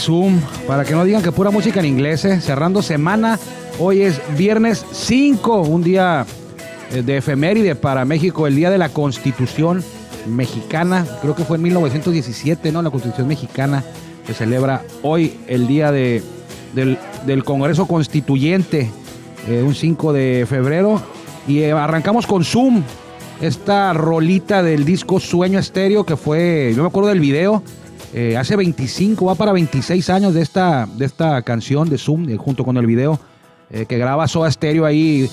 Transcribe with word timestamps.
Zoom, 0.00 0.40
para 0.66 0.84
que 0.84 0.94
no 0.94 1.04
digan 1.04 1.22
que 1.22 1.30
pura 1.30 1.50
música 1.50 1.80
en 1.80 1.86
inglés, 1.86 2.24
eh, 2.24 2.40
cerrando 2.40 2.82
semana. 2.82 3.38
Hoy 3.78 4.02
es 4.02 4.20
viernes 4.36 4.84
5, 4.92 5.60
un 5.62 5.82
día 5.82 6.26
eh, 6.92 7.02
de 7.02 7.18
efeméride 7.18 7.74
para 7.74 8.04
México, 8.04 8.46
el 8.46 8.56
día 8.56 8.70
de 8.70 8.78
la 8.78 8.88
Constitución 8.88 9.84
mexicana. 10.26 11.06
Creo 11.20 11.34
que 11.34 11.44
fue 11.44 11.56
en 11.56 11.62
1917, 11.64 12.72
¿no? 12.72 12.82
La 12.82 12.90
Constitución 12.90 13.28
mexicana 13.28 13.84
se 14.26 14.34
celebra 14.34 14.82
hoy, 15.02 15.38
el 15.46 15.66
día 15.66 15.92
de, 15.92 16.22
del, 16.74 17.44
Congreso 17.44 17.86
Constituyente, 17.86 18.90
eh, 19.48 19.62
un 19.62 19.74
5 19.74 20.12
de 20.12 20.46
febrero. 20.48 21.00
Y 21.46 21.64
arrancamos 21.64 22.26
con 22.26 22.44
Zoom, 22.44 22.82
esta 23.40 23.92
rolita 23.92 24.62
del 24.62 24.84
disco 24.84 25.20
Sueño 25.20 25.58
Estéreo, 25.58 26.04
que 26.04 26.16
fue, 26.16 26.72
yo 26.74 26.82
me 26.82 26.88
acuerdo 26.88 27.08
del 27.08 27.20
video, 27.20 27.62
eh, 28.12 28.36
hace 28.36 28.56
25, 28.56 29.26
va 29.26 29.36
para 29.36 29.52
26 29.52 30.10
años 30.10 30.34
de 30.34 30.42
esta, 30.42 30.88
de 30.96 31.04
esta 31.04 31.42
canción 31.42 31.88
de 31.88 31.96
Zoom, 31.96 32.28
eh, 32.28 32.36
junto 32.36 32.64
con 32.64 32.76
el 32.76 32.84
video, 32.84 33.20
eh, 33.70 33.86
que 33.86 33.98
graba 33.98 34.26
Soda 34.26 34.50
Stereo 34.50 34.84
ahí, 34.84 35.30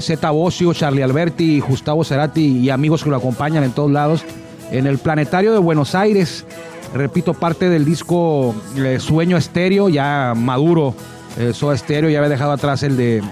Zeta 0.00 0.30
Charlie 0.72 1.02
Alberti, 1.02 1.60
Gustavo 1.60 2.02
Cerati 2.02 2.58
y 2.58 2.70
amigos 2.70 3.04
que 3.04 3.10
lo 3.10 3.16
acompañan 3.16 3.62
en 3.62 3.72
todos 3.72 3.90
lados. 3.90 4.24
En 4.70 4.86
el 4.86 4.96
Planetario 4.96 5.52
de 5.52 5.58
Buenos 5.58 5.94
Aires, 5.94 6.46
repito, 6.94 7.34
parte 7.34 7.68
del 7.68 7.84
disco 7.84 8.54
Sueño 8.98 9.36
Estéreo, 9.36 9.90
ya 9.90 10.32
maduro, 10.34 10.94
Soda 11.52 11.76
Stereo, 11.76 12.08
ya 12.08 12.18
había 12.18 12.30
dejado 12.30 12.52
atrás 12.52 12.82
el 12.82 12.96
de 12.96 13.22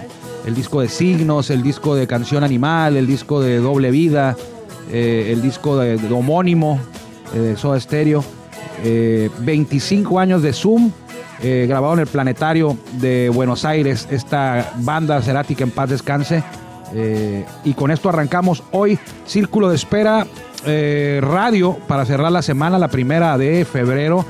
el 0.45 0.53
disco 0.53 0.81
de 0.81 0.89
Signos, 0.89 1.49
el 1.49 1.63
disco 1.63 1.95
de 1.95 2.05
Canción 2.05 2.43
Animal, 2.43 2.97
el 2.97 3.07
disco 3.07 3.41
de 3.41 3.57
Doble 3.57 3.89
Vida, 3.89 4.35
el 4.91 5.41
disco 5.41 5.77
de, 5.77 5.95
homónimo, 6.13 6.79
de 7.33 7.57
Soda 7.57 7.79
Stereo. 7.79 8.23
25 8.83 10.19
años 10.19 10.41
de 10.41 10.51
Zoom, 10.51 10.91
eh, 11.41 11.65
grabado 11.67 11.93
en 11.93 11.99
el 11.99 12.07
Planetario 12.07 12.77
de 12.93 13.29
Buenos 13.29 13.65
Aires, 13.65 14.07
esta 14.09 14.71
banda 14.77 15.21
Cerati 15.21 15.55
que 15.55 15.63
en 15.63 15.71
paz 15.71 15.89
descanse. 15.89 16.43
Eh, 16.95 17.43
y 17.65 17.73
con 17.73 17.91
esto 17.91 18.07
arrancamos 18.07 18.63
hoy 18.71 18.99
Círculo 19.25 19.69
de 19.69 19.75
Espera 19.75 20.27
eh, 20.65 21.19
Radio 21.21 21.77
para 21.87 22.05
cerrar 22.05 22.31
la 22.31 22.41
semana, 22.41 22.77
la 22.77 22.87
primera 22.87 23.37
de 23.37 23.65
febrero. 23.65 24.25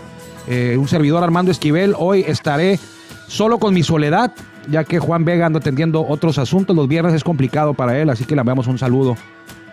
un 0.77 0.87
servidor 0.87 1.23
Armando 1.23 1.51
Esquivel, 1.51 1.93
hoy 1.97 2.25
estaré 2.27 2.79
solo 3.27 3.59
con 3.59 3.73
mi 3.73 3.83
soledad, 3.83 4.31
ya 4.69 4.83
que 4.83 4.99
Juan 4.99 5.23
Vega 5.23 5.45
anda 5.45 5.59
atendiendo 5.59 6.05
otros 6.07 6.37
asuntos. 6.37 6.75
Los 6.75 6.87
viernes 6.87 7.13
es 7.13 7.23
complicado 7.23 7.73
para 7.73 7.99
él, 7.99 8.09
así 8.09 8.25
que 8.25 8.35
le 8.35 8.41
enviamos 8.41 8.67
un 8.67 8.77
saludo 8.77 9.15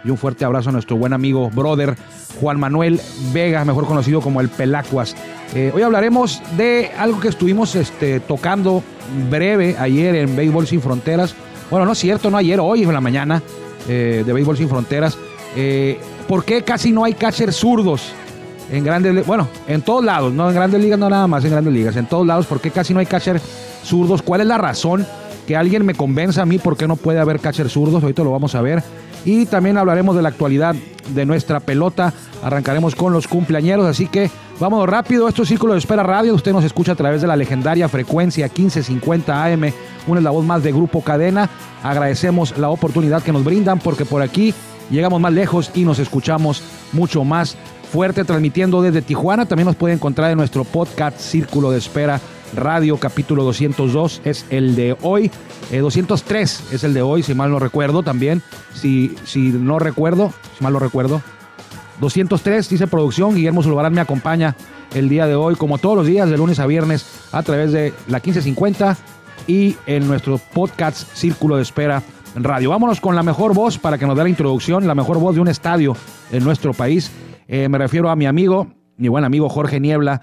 y 0.05 0.11
un 0.11 0.17
fuerte 0.17 0.45
abrazo 0.45 0.71
a 0.71 0.73
nuestro 0.73 0.97
buen 0.97 1.13
amigo, 1.13 1.51
brother 1.51 1.97
Juan 2.41 2.59
Manuel 2.59 3.01
Vega, 3.33 3.65
mejor 3.65 3.87
conocido 3.87 4.21
como 4.21 4.41
el 4.41 4.49
Pelacuas. 4.49 5.15
Eh, 5.55 5.73
hoy 5.75 5.83
hablaremos 5.83 6.43
de 6.57 6.91
algo 6.97 7.21
que 7.21 7.29
estuvimos 7.29 7.75
este, 7.75 8.21
tocando 8.21 8.83
breve 9.29 9.77
ayer 9.79 10.15
en 10.15 10.37
Béisbol 10.37 10.67
Sin 10.67 10.81
Fronteras. 10.81 11.35
Bueno, 11.71 11.87
no 11.87 11.93
es 11.93 11.99
cierto, 11.99 12.31
no 12.31 12.37
ayer, 12.37 12.61
hoy 12.61 12.83
en 12.83 12.93
la 12.93 13.01
mañana 13.01 13.43
eh, 13.89 14.23
de 14.25 14.33
Béisbol 14.33 14.57
Sin 14.57 14.69
Fronteras. 14.69 15.19
Eh, 15.57 16.01
¿Por 16.29 16.45
qué 16.45 16.63
casi 16.63 16.93
no 16.93 17.05
hay 17.05 17.15
catchers 17.15 17.57
zurdos? 17.57 18.13
En 18.71 18.85
grandes, 18.85 19.27
bueno, 19.27 19.49
en 19.67 19.83
todos 19.83 20.05
lados, 20.05 20.33
no 20.33 20.49
en 20.49 20.55
grandes 20.55 20.81
ligas, 20.81 20.97
no 20.97 21.11
nada 21.11 21.27
más 21.27 21.45
en 21.45 21.51
grandes 21.51 21.75
ligas, 21.75 21.97
en 21.97 22.07
todos 22.07 22.25
lados, 22.25 22.47
¿por 22.47 22.61
qué 22.61 22.71
casi 22.71 22.95
no 22.95 23.01
hay 23.01 23.07
catchers 23.07 23.43
zurdos? 23.83 24.23
¿Cuál 24.23 24.43
es 24.43 24.47
la 24.47 24.59
razón? 24.59 25.05
Que 25.49 25.57
alguien 25.57 25.85
me 25.85 25.95
convenza 25.95 26.43
a 26.43 26.47
mí 26.47 26.59
por 26.59 26.77
qué 26.77 26.87
no 26.87 26.95
puede 26.95 27.19
haber 27.19 27.41
catchers 27.41 27.73
zurdos, 27.73 28.01
ahorita 28.01 28.23
lo 28.23 28.31
vamos 28.31 28.55
a 28.55 28.63
ver. 28.63 28.85
Y 29.25 29.47
también 29.47 29.77
hablaremos 29.79 30.17
de 30.17 30.23
la 30.23 30.31
actualidad 30.31 30.75
de 31.15 31.27
nuestra 31.27 31.61
pelota. 31.61 32.13
Arrancaremos 32.43 32.95
con 32.95 33.13
los 33.13 33.29
cumpleañeros, 33.29 33.87
así 33.87 34.07
que 34.07 34.31
vamos 34.59 34.89
rápido. 34.89 35.29
Esto 35.29 35.43
es 35.43 35.49
Círculo 35.49 35.75
de 35.75 35.79
Espera 35.79 36.03
Radio. 36.03 36.35
Usted 36.35 36.53
nos 36.53 36.65
escucha 36.65 36.93
a 36.93 36.97
través 36.97 37.21
de 37.21 37.27
la 37.27 37.37
legendaria 37.37 37.89
frecuencia 37.89 38.47
1550 38.47 39.45
AM, 39.45 39.73
una 40.07 40.21
es 40.21 40.25
la 40.25 40.31
voz 40.31 40.45
más 40.45 40.63
de 40.63 40.73
Grupo 40.73 41.03
Cadena. 41.03 41.51
Agradecemos 41.83 42.57
la 42.59 42.71
oportunidad 42.71 43.23
que 43.23 43.33
nos 43.33 43.45
brindan 43.45 43.79
porque 43.79 44.05
por 44.05 44.23
aquí 44.23 44.55
llegamos 44.91 45.21
más 45.21 45.33
lejos 45.33 45.71
y 45.75 45.85
nos 45.85 45.99
escuchamos 45.99 46.63
mucho 46.93 47.25
más 47.25 47.57
fuerte 47.93 48.25
transmitiendo 48.25 48.81
desde 48.81 49.03
Tijuana. 49.03 49.47
También 49.47 49.67
nos 49.67 49.77
puede 49.77 49.95
encontrar 49.95 50.31
en 50.31 50.39
nuestro 50.39 50.65
podcast 50.65 51.19
Círculo 51.19 51.71
de 51.71 51.79
Espera 51.79 52.21
Radio, 52.55 52.97
capítulo 52.97 53.45
202 53.45 54.23
es 54.25 54.47
el 54.51 54.75
de 54.75 54.97
hoy. 55.03 55.31
203 55.71 56.61
eh, 56.61 56.75
es 56.75 56.85
el 56.85 56.95
de 56.95 57.03
hoy, 57.03 57.23
si 57.23 57.35
mal 57.35 57.51
no 57.51 57.59
recuerdo 57.59 58.03
también. 58.03 58.43
Si, 58.75 59.15
si 59.25 59.51
no 59.51 59.79
recuerdo, 59.79 60.33
si 60.57 60.65
mal 60.65 60.73
no 60.73 60.79
recuerdo. 60.79 61.23
203, 62.01 62.69
dice 62.69 62.87
producción. 62.87 63.35
Guillermo 63.35 63.63
Zulbarán 63.63 63.93
me 63.93 64.01
acompaña 64.01 64.57
el 64.95 65.09
día 65.09 65.27
de 65.27 65.35
hoy, 65.35 65.55
como 65.55 65.79
todos 65.79 65.97
los 65.97 66.07
días, 66.07 66.29
de 66.29 66.37
lunes 66.37 66.59
a 66.59 66.67
viernes, 66.67 67.07
a 67.33 67.43
través 67.43 67.73
de 67.73 67.93
la 68.09 68.19
1550 68.19 68.97
y 69.47 69.77
en 69.87 70.07
nuestro 70.07 70.39
podcast 70.39 71.09
Círculo 71.15 71.57
de 71.57 71.63
Espera 71.63 72.03
Radio. 72.35 72.71
Vámonos 72.71 73.01
con 73.01 73.15
la 73.15 73.23
mejor 73.23 73.55
voz 73.55 73.79
para 73.79 73.99
que 73.99 74.07
nos 74.07 74.17
dé 74.17 74.23
la 74.23 74.29
introducción, 74.29 74.87
la 74.87 74.95
mejor 74.95 75.19
voz 75.19 75.35
de 75.35 75.41
un 75.41 75.49
estadio 75.49 75.97
en 76.33 76.45
nuestro 76.45 76.73
país. 76.73 77.11
Eh, 77.49 77.69
me 77.69 77.79
refiero 77.79 78.11
a 78.11 78.17
mi 78.17 78.27
amigo, 78.27 78.69
mi 78.97 79.09
buen 79.09 79.25
amigo 79.25 79.49
Jorge 79.49 79.81
Niebla 79.81 80.23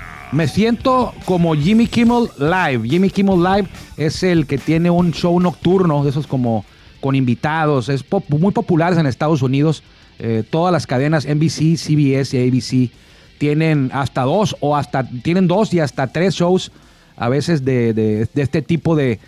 Me 0.31 0.47
siento 0.47 1.13
como 1.25 1.55
Jimmy 1.55 1.87
Kimmel 1.87 2.29
Live. 2.39 2.87
Jimmy 2.87 3.09
Kimmel 3.09 3.43
Live 3.43 3.67
es 3.97 4.23
el 4.23 4.47
que 4.47 4.57
tiene 4.57 4.89
un 4.89 5.11
show 5.11 5.37
nocturno, 5.37 6.05
de 6.05 6.09
esos 6.09 6.25
como 6.25 6.63
con 7.01 7.15
invitados. 7.15 7.89
Es 7.89 8.05
muy 8.29 8.53
populares 8.53 8.97
en 8.97 9.07
Estados 9.07 9.41
Unidos. 9.41 9.83
Eh, 10.19 10.43
todas 10.49 10.71
las 10.71 10.87
cadenas 10.87 11.27
NBC, 11.27 11.75
CBS 11.75 12.37
y 12.37 12.47
ABC 12.47 12.91
tienen 13.39 13.89
hasta 13.93 14.21
dos 14.21 14.55
o 14.61 14.77
hasta 14.77 15.03
tienen 15.03 15.47
dos 15.47 15.73
y 15.73 15.81
hasta 15.81 16.07
tres 16.07 16.35
shows 16.35 16.71
a 17.17 17.27
veces 17.27 17.65
de, 17.65 18.25
este 18.33 18.61
tipo 18.61 18.95
de, 18.95 19.19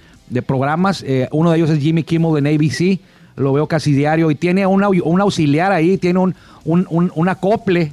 programas. 0.48 1.04
Eh, 1.06 1.28
uno 1.32 1.52
de 1.52 1.58
ellos 1.58 1.70
es 1.70 1.80
Jimmy 1.80 2.04
Kimmel 2.04 2.38
en 2.38 2.56
ABC. 2.56 3.02
Lo 3.36 3.52
veo 3.52 3.68
casi 3.68 3.92
diario 3.92 4.32
y 4.32 4.36
tiene 4.36 4.66
un 4.66 5.20
auxiliar 5.20 5.74
ahí, 5.74 5.98
tiene 5.98 6.20
un, 6.20 6.36
un 6.64 7.30
acople 7.30 7.92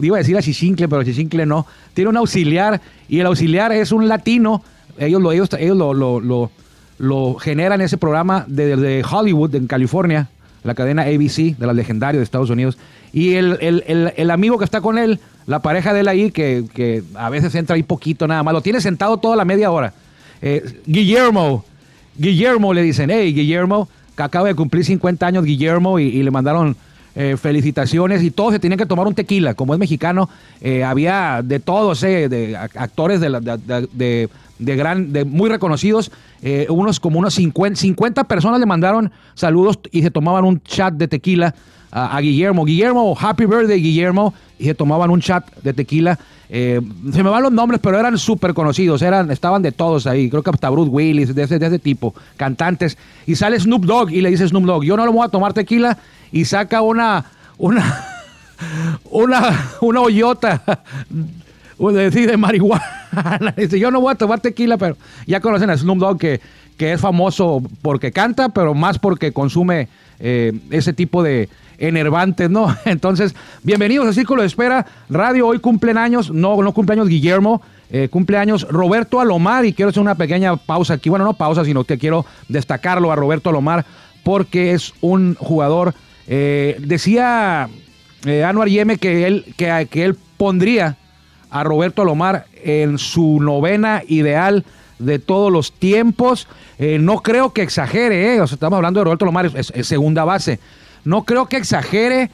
iba 0.00 0.16
a 0.16 0.18
decir 0.18 0.36
a 0.36 0.42
Chichincle, 0.42 0.88
pero 0.88 1.02
Chichincle 1.04 1.46
no, 1.46 1.66
tiene 1.94 2.10
un 2.10 2.16
auxiliar 2.16 2.80
y 3.08 3.20
el 3.20 3.26
auxiliar 3.26 3.72
es 3.72 3.92
un 3.92 4.08
latino, 4.08 4.62
ellos 4.98 5.20
lo, 5.20 5.32
ellos, 5.32 5.48
ellos 5.58 5.76
lo, 5.76 6.50
lo, 6.98 7.34
generan 7.36 7.80
ese 7.80 7.98
programa 7.98 8.44
desde 8.46 9.02
Hollywood, 9.02 9.54
en 9.54 9.66
California, 9.66 10.28
la 10.62 10.74
cadena 10.74 11.02
ABC 11.02 11.56
de 11.56 11.66
las 11.66 11.74
legendarias 11.74 12.20
de 12.20 12.24
Estados 12.24 12.50
Unidos, 12.50 12.78
y 13.12 13.34
el, 13.34 14.30
amigo 14.30 14.58
que 14.58 14.64
está 14.64 14.80
con 14.80 14.98
él, 14.98 15.18
la 15.46 15.60
pareja 15.60 15.92
de 15.92 16.00
él 16.00 16.08
ahí, 16.08 16.30
que, 16.30 17.02
a 17.14 17.30
veces 17.30 17.54
entra 17.54 17.74
ahí 17.74 17.82
poquito 17.82 18.28
nada 18.28 18.42
más, 18.42 18.54
lo 18.54 18.60
tiene 18.60 18.80
sentado 18.80 19.16
toda 19.16 19.36
la 19.36 19.44
media 19.44 19.70
hora. 19.70 19.92
Eh, 20.42 20.80
Guillermo, 20.86 21.64
Guillermo 22.16 22.72
le 22.72 22.82
dicen, 22.82 23.10
hey 23.10 23.32
Guillermo, 23.32 23.88
que 24.16 24.22
acaba 24.22 24.48
de 24.48 24.54
cumplir 24.54 24.84
50 24.84 25.26
años 25.26 25.44
Guillermo 25.44 25.98
y 25.98 26.22
le 26.22 26.30
mandaron 26.30 26.76
eh, 27.14 27.36
felicitaciones 27.36 28.22
y 28.22 28.30
todos 28.30 28.52
se 28.52 28.58
tenían 28.60 28.78
que 28.78 28.86
tomar 28.86 29.06
un 29.06 29.14
tequila. 29.14 29.54
Como 29.54 29.74
es 29.74 29.80
mexicano, 29.80 30.28
eh, 30.60 30.84
había 30.84 31.40
de 31.42 31.58
todos, 31.58 32.02
eh, 32.04 32.28
de 32.28 32.56
actores 32.56 33.20
de, 33.20 33.88
de, 33.92 34.28
gran, 34.60 35.12
de 35.12 35.24
muy 35.24 35.48
reconocidos, 35.48 36.10
unos 36.68 37.00
como 37.00 37.18
unos 37.18 37.34
50, 37.34 37.80
50 37.80 38.24
personas 38.24 38.60
le 38.60 38.66
mandaron 38.66 39.10
saludos 39.34 39.78
y 39.90 40.02
se 40.02 40.10
tomaban 40.10 40.44
un 40.44 40.62
chat 40.62 40.94
de 40.94 41.08
tequila 41.08 41.54
a, 41.90 42.20
Guillermo. 42.20 42.64
Guillermo, 42.64 43.16
happy 43.18 43.46
birthday 43.46 43.80
Guillermo, 43.80 44.34
y 44.58 44.66
se 44.66 44.74
tomaban 44.74 45.10
un 45.10 45.20
chat 45.20 45.44
de 45.62 45.72
tequila. 45.72 46.18
se 46.48 46.80
me 47.22 47.30
van 47.30 47.42
los 47.42 47.52
nombres, 47.52 47.80
pero 47.82 47.98
eran 47.98 48.18
súper 48.18 48.54
conocidos, 48.54 49.02
eran, 49.02 49.30
estaban 49.30 49.62
de 49.62 49.72
todos 49.72 50.06
ahí, 50.06 50.30
creo 50.30 50.42
que 50.42 50.50
hasta 50.50 50.70
Bruce 50.70 50.90
Willis, 50.90 51.34
de 51.34 51.42
ese, 51.42 51.58
de 51.58 51.66
ese 51.66 51.78
tipo, 51.78 52.14
cantantes. 52.36 52.96
Y 53.26 53.34
sale 53.34 53.58
Snoop 53.58 53.84
Dogg 53.84 54.10
y 54.10 54.20
le 54.20 54.30
dice 54.30 54.48
Snoop 54.48 54.64
Dogg, 54.64 54.84
yo 54.84 54.96
no 54.96 55.04
le 55.04 55.12
voy 55.12 55.24
a 55.24 55.28
tomar 55.28 55.52
tequila 55.52 55.98
y 56.32 56.44
saca 56.44 56.82
una, 56.82 57.24
una, 57.58 58.04
una, 59.10 59.70
una 59.80 60.00
hoyota 60.00 60.62
de, 61.88 62.10
de 62.10 62.36
marihuana. 62.36 62.84
Dice, 63.56 63.78
yo 63.78 63.90
no 63.90 64.00
voy 64.00 64.12
a 64.12 64.16
tomar 64.16 64.40
tequila, 64.40 64.76
pero 64.76 64.96
ya 65.26 65.40
conocen 65.40 65.70
a 65.70 65.76
Snoop 65.76 65.98
Dogg 65.98 66.18
que, 66.18 66.40
que 66.76 66.92
es 66.92 67.00
famoso 67.00 67.62
porque 67.82 68.12
canta, 68.12 68.50
pero 68.50 68.74
más 68.74 68.98
porque 68.98 69.32
consume 69.32 69.88
eh, 70.18 70.52
ese 70.70 70.92
tipo 70.92 71.22
de 71.22 71.48
enervantes, 71.78 72.50
¿no? 72.50 72.74
Entonces, 72.84 73.34
bienvenidos 73.62 74.06
a 74.06 74.12
Círculo 74.12 74.42
de 74.42 74.48
Espera 74.48 74.86
Radio. 75.08 75.46
Hoy 75.46 75.58
cumplen 75.58 75.96
años, 75.96 76.30
no, 76.30 76.62
no 76.62 76.72
cumpleaños 76.72 77.08
Guillermo. 77.08 77.62
eh, 77.92 78.08
cumpleaños 78.08 78.68
Roberto 78.68 79.18
Alomar 79.18 79.64
y 79.64 79.72
quiero 79.72 79.88
hacer 79.88 80.02
una 80.02 80.14
pequeña 80.14 80.56
pausa 80.56 80.94
aquí. 80.94 81.08
Bueno, 81.08 81.24
no 81.24 81.32
pausa, 81.34 81.64
sino 81.64 81.84
que 81.84 81.98
quiero 81.98 82.24
destacarlo 82.48 83.10
a 83.10 83.16
Roberto 83.16 83.50
Alomar 83.50 83.84
porque 84.22 84.72
es 84.72 84.92
un 85.00 85.34
jugador. 85.36 85.94
Eh, 86.28 86.76
decía 86.80 87.68
eh, 88.26 88.44
Anuar 88.44 88.68
Yeme 88.68 88.98
que 88.98 89.26
él, 89.26 89.44
que, 89.56 89.88
que 89.90 90.04
él 90.04 90.16
pondría 90.36 90.96
a 91.50 91.64
Roberto 91.64 92.02
Alomar 92.02 92.46
en 92.62 92.98
su 92.98 93.40
novena 93.40 94.02
ideal 94.06 94.64
de 94.98 95.18
todos 95.18 95.52
los 95.52 95.72
tiempos. 95.72 96.46
no 96.78 97.18
creo 97.18 97.52
que 97.52 97.62
exagere, 97.62 98.42
estamos 98.42 98.76
hablando 98.76 99.00
de 99.00 99.04
Roberto 99.04 99.24
Alomar, 99.24 99.50
es, 99.54 99.72
segunda 99.86 100.24
base. 100.24 100.60
No 101.04 101.24
creo 101.24 101.46
que 101.46 101.56
exagere. 101.56 102.30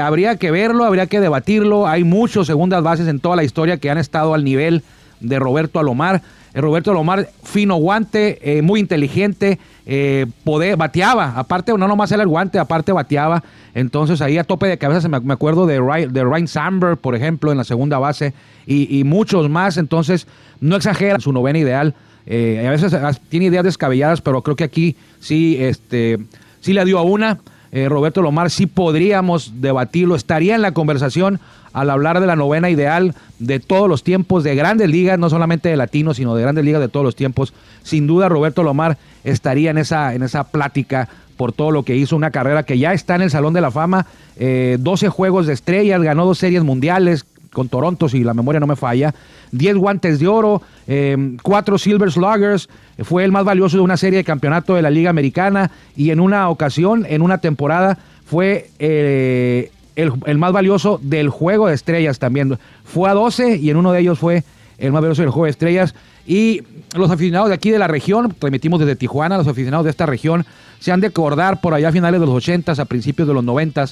habría 0.00 0.36
que 0.36 0.50
verlo, 0.50 0.84
habría 0.84 1.06
que 1.06 1.20
debatirlo. 1.20 1.86
Hay 1.86 2.04
muchos 2.04 2.46
segundas 2.46 2.82
bases 2.82 3.08
en 3.08 3.20
toda 3.20 3.36
la 3.36 3.44
historia 3.44 3.76
que 3.76 3.90
han 3.90 3.98
estado 3.98 4.34
al 4.34 4.44
nivel 4.44 4.82
de 5.20 5.38
Roberto 5.38 5.78
Alomar. 5.78 6.22
Eh, 6.56 6.60
Roberto 6.62 6.90
Alomar, 6.90 7.28
fino 7.42 7.76
guante, 7.76 8.38
eh, 8.40 8.62
muy 8.62 8.80
inteligente, 8.80 9.58
eh, 9.84 10.24
poder, 10.42 10.78
bateaba, 10.78 11.34
aparte, 11.36 11.70
no 11.76 11.86
nomás 11.86 12.10
era 12.12 12.22
el 12.22 12.28
guante, 12.28 12.58
aparte 12.58 12.92
bateaba. 12.92 13.44
Entonces 13.74 14.22
ahí 14.22 14.38
a 14.38 14.44
tope 14.44 14.66
de 14.66 14.78
cabeza 14.78 15.06
me, 15.06 15.34
acuerdo 15.34 15.66
de, 15.66 15.78
Ryan, 15.78 16.10
de 16.14 16.24
Ryan 16.24 16.48
Samberg, 16.48 16.96
por 16.96 17.14
ejemplo, 17.14 17.52
en 17.52 17.58
la 17.58 17.64
segunda 17.64 17.98
base, 17.98 18.32
y, 18.66 19.04
muchos 19.04 19.50
más. 19.50 19.76
Entonces, 19.76 20.26
no 20.60 20.76
exagera 20.76 21.20
su 21.20 21.30
novena 21.30 21.58
ideal. 21.58 21.94
a 22.26 22.70
veces 22.70 22.96
tiene 23.28 23.46
ideas 23.46 23.62
descabelladas, 23.62 24.22
pero 24.22 24.40
creo 24.40 24.56
que 24.56 24.64
aquí 24.64 24.96
sí, 25.20 25.58
este, 25.60 26.18
sí 26.60 26.72
le 26.72 26.84
dio 26.86 26.98
a 26.98 27.02
una. 27.02 27.38
Roberto 27.88 28.20
Alomar 28.20 28.50
sí 28.50 28.66
podríamos 28.66 29.60
debatirlo, 29.60 30.16
estaría 30.16 30.54
en 30.54 30.62
la 30.62 30.72
conversación 30.72 31.40
al 31.72 31.90
hablar 31.90 32.20
de 32.20 32.26
la 32.26 32.36
novena 32.36 32.70
ideal 32.70 33.14
de 33.38 33.60
todos 33.60 33.86
los 33.86 34.02
tiempos 34.02 34.44
de 34.44 34.54
grandes 34.54 34.88
ligas, 34.88 35.18
no 35.18 35.28
solamente 35.28 35.68
de 35.68 35.76
latinos, 35.76 36.16
sino 36.16 36.34
de 36.34 36.40
grandes 36.40 36.64
ligas 36.64 36.80
de 36.80 36.88
todos 36.88 37.04
los 37.04 37.16
tiempos. 37.16 37.52
Sin 37.82 38.06
duda 38.06 38.30
Roberto 38.30 38.62
Lomar 38.62 38.96
estaría 39.24 39.70
en 39.70 39.78
esa, 39.78 40.14
en 40.14 40.22
esa 40.22 40.44
plática 40.44 41.08
por 41.36 41.52
todo 41.52 41.70
lo 41.70 41.82
que 41.82 41.96
hizo, 41.96 42.16
una 42.16 42.30
carrera 42.30 42.62
que 42.62 42.78
ya 42.78 42.94
está 42.94 43.14
en 43.14 43.22
el 43.22 43.30
Salón 43.30 43.52
de 43.52 43.60
la 43.60 43.70
Fama, 43.70 44.06
12 44.38 44.38
eh, 44.38 45.08
juegos 45.10 45.46
de 45.46 45.52
estrellas, 45.52 46.00
ganó 46.00 46.24
dos 46.24 46.38
series 46.38 46.64
mundiales 46.64 47.26
con 47.56 47.70
Toronto, 47.70 48.06
si 48.10 48.22
la 48.22 48.34
memoria 48.34 48.60
no 48.60 48.66
me 48.66 48.76
falla, 48.76 49.14
10 49.52 49.76
guantes 49.76 50.20
de 50.20 50.28
oro, 50.28 50.60
4 50.84 50.86
eh, 50.86 51.78
Silver 51.78 52.12
Sluggers, 52.12 52.68
fue 53.02 53.24
el 53.24 53.32
más 53.32 53.46
valioso 53.46 53.78
de 53.78 53.82
una 53.82 53.96
serie 53.96 54.18
de 54.18 54.24
campeonato 54.24 54.74
de 54.74 54.82
la 54.82 54.90
Liga 54.90 55.08
Americana 55.08 55.70
y 55.96 56.10
en 56.10 56.20
una 56.20 56.50
ocasión, 56.50 57.06
en 57.08 57.22
una 57.22 57.38
temporada, 57.38 57.96
fue 58.26 58.68
eh, 58.78 59.70
el, 59.94 60.36
más 60.36 60.52
valioso 60.52 61.00
del 61.02 61.30
juego 61.30 61.68
de 61.68 61.74
estrellas 61.74 62.18
también. 62.18 62.58
Fue 62.84 63.08
a 63.08 63.14
12 63.14 63.56
y 63.56 63.70
en 63.70 63.78
uno 63.78 63.90
de 63.90 64.00
ellos 64.00 64.18
fue 64.18 64.44
el 64.76 64.92
más 64.92 65.00
valioso 65.00 65.22
del 65.22 65.30
juego 65.30 65.46
de 65.46 65.52
estrellas. 65.52 65.94
Y 66.26 66.60
los 66.94 67.10
aficionados 67.10 67.48
de 67.48 67.54
aquí 67.54 67.70
de 67.70 67.78
la 67.78 67.88
región, 67.88 68.34
transmitimos 68.38 68.80
desde 68.80 68.96
Tijuana, 68.96 69.38
los 69.38 69.48
aficionados 69.48 69.84
de 69.84 69.92
esta 69.92 70.04
región, 70.04 70.44
se 70.78 70.92
han 70.92 71.00
de 71.00 71.06
acordar 71.06 71.62
por 71.62 71.72
allá 71.72 71.88
a 71.88 71.92
finales 71.92 72.20
de 72.20 72.26
los 72.26 72.34
80 72.34 72.72
a 72.72 72.84
principios 72.84 73.26
de 73.26 73.32
los 73.32 73.44
90 73.44 73.86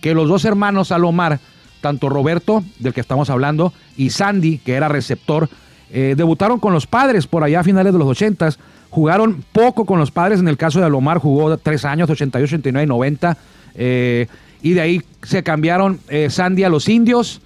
que 0.00 0.14
los 0.14 0.28
dos 0.28 0.44
hermanos 0.44 0.88
Salomar, 0.88 1.40
tanto 1.80 2.08
Roberto, 2.08 2.64
del 2.78 2.92
que 2.92 3.00
estamos 3.00 3.30
hablando, 3.30 3.72
y 3.96 4.10
Sandy, 4.10 4.58
que 4.58 4.74
era 4.74 4.88
receptor, 4.88 5.48
eh, 5.90 6.14
debutaron 6.16 6.60
con 6.60 6.72
los 6.72 6.86
padres 6.86 7.26
por 7.26 7.42
allá 7.44 7.60
a 7.60 7.64
finales 7.64 7.92
de 7.92 7.98
los 7.98 8.08
80 8.08 8.50
jugaron 8.90 9.44
poco 9.52 9.84
con 9.84 9.98
los 9.98 10.10
padres, 10.10 10.40
en 10.40 10.48
el 10.48 10.56
caso 10.56 10.80
de 10.80 10.86
Alomar 10.86 11.18
jugó 11.18 11.56
tres 11.58 11.84
años, 11.84 12.08
88, 12.08 12.56
89 12.56 12.84
y 12.84 12.88
90. 12.88 13.38
Eh, 13.74 14.26
y 14.62 14.72
de 14.72 14.80
ahí 14.80 15.02
se 15.22 15.42
cambiaron 15.42 16.00
eh, 16.08 16.30
Sandy 16.30 16.64
a 16.64 16.68
los 16.68 16.88
indios. 16.88 17.40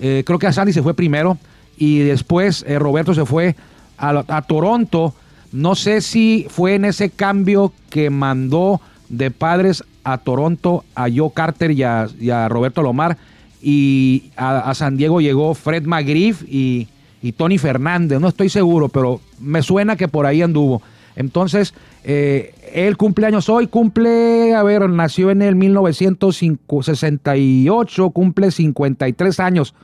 Eh, 0.00 0.22
creo 0.24 0.38
que 0.38 0.46
a 0.46 0.52
Sandy 0.52 0.72
se 0.72 0.82
fue 0.82 0.94
primero 0.94 1.38
y 1.76 2.00
después 2.00 2.64
Roberto 2.78 3.14
se 3.14 3.26
fue 3.26 3.56
a, 3.98 4.42
Toronto. 4.42 5.14
No 5.52 5.74
sé 5.74 6.00
si 6.00 6.46
fue 6.48 6.74
en 6.74 6.84
ese 6.84 7.10
cambio 7.10 7.72
que 7.90 8.10
mandó 8.10 8.80
de 9.08 9.30
padres 9.30 9.84
a 10.04 10.18
Toronto 10.18 10.84
a 10.94 11.06
Joe 11.14 11.30
Carter 11.32 11.70
y 11.70 11.82
a, 11.82 12.48
Roberto 12.48 12.82
Lomar 12.82 13.16
y 13.64 14.30
a, 14.36 14.74
San 14.74 14.98
Diego 14.98 15.22
llegó 15.22 15.54
Fred 15.54 15.86
McGriff 15.86 16.42
y, 16.46 16.86
y 17.22 17.32
Tony 17.32 17.56
Fernández. 17.56 18.20
No 18.20 18.28
estoy 18.28 18.50
seguro, 18.50 18.90
pero 18.90 19.22
me 19.40 19.62
suena 19.62 19.96
que 19.96 20.06
por 20.06 20.26
ahí 20.26 20.42
anduvo. 20.42 20.82
Entonces, 21.16 21.72
eh, 22.04 22.54
el 22.74 22.98
cumpleaños 22.98 23.48
hoy 23.48 23.68
cumple, 23.68 24.54
a 24.54 24.62
ver, 24.62 24.90
nació 24.90 25.30
en 25.30 25.40
el 25.40 25.56
1968, 25.56 28.10
cumple 28.10 28.50
53 28.50 29.40
años. 29.40 29.74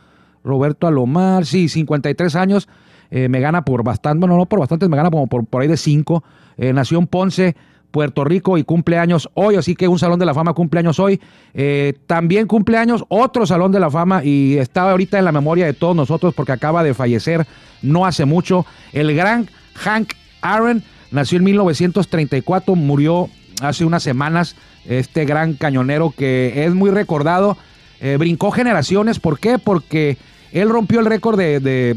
Roberto 0.44 0.87
Alomar, 0.87 1.47
sí, 1.47 1.71
53 1.71 2.37
años. 2.37 2.69
Eh, 3.11 3.29
me 3.29 3.41
gana 3.41 3.65
por 3.65 3.82
bastante, 3.82 4.21
bueno, 4.21 4.37
no 4.37 4.47
por 4.47 4.61
bastante, 4.61 4.88
me 4.88 4.97
gana 4.97 5.11
como 5.11 5.27
por, 5.27 5.44
por 5.47 5.62
ahí 5.62 5.69
de 5.69 5.79
5. 5.79 6.23
Eh, 6.59 6.75
nació 6.75 6.99
en 6.99 7.06
Ponce, 7.06 7.56
Puerto 7.90 8.25
Rico 8.25 8.58
y 8.58 8.64
cumpleaños 8.64 9.28
hoy, 9.34 9.56
así 9.56 9.75
que 9.75 9.88
un 9.88 9.98
Salón 9.98 10.19
de 10.19 10.26
la 10.26 10.34
Fama 10.34 10.54
cumpleaños 10.54 10.98
hoy. 10.98 11.20
Eh, 11.54 11.94
también 12.06 12.46
cumpleaños 12.46 13.04
otro 13.08 13.46
Salón 13.46 13.72
de 13.72 13.81
la 13.81 13.90
Fama 13.90 14.25
y 14.25 14.58
estaba 14.58 14.92
ahorita 14.92 15.19
en 15.19 15.25
la 15.25 15.32
memoria 15.32 15.66
de 15.66 15.72
todos 15.72 15.96
nosotros 15.96 16.34
porque 16.34 16.52
acaba 16.52 16.82
de 16.82 16.94
fallecer 16.94 17.46
no 17.82 18.06
hace 18.06 18.25
mucho 18.25 18.66
el 18.92 19.14
gran 19.14 19.48
Hank 19.75 20.12
Aaron 20.42 20.82
Nació 21.10 21.38
en 21.38 21.44
1934, 21.44 22.76
murió 22.76 23.28
hace 23.62 23.84
unas 23.84 24.02
semanas 24.02 24.54
este 24.86 25.25
gran 25.25 25.54
cañonero 25.54 26.14
que 26.16 26.64
es 26.64 26.72
muy 26.72 26.90
recordado. 26.90 27.56
Eh, 28.00 28.17
brincó 28.19 28.50
generaciones, 28.50 29.19
¿por 29.19 29.41
qué? 29.41 29.58
Porque 29.58 30.17
él 30.53 30.69
rompió 30.69 31.00
el 31.00 31.06
récord 31.06 31.36
de, 31.36 31.96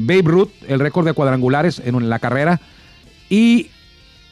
Babe 0.00 0.22
Ruth, 0.24 0.50
el 0.66 0.80
récord 0.80 1.06
de 1.06 1.12
cuadrangulares 1.12 1.80
en 1.84 2.08
la 2.08 2.18
carrera. 2.18 2.60
Y 3.30 3.68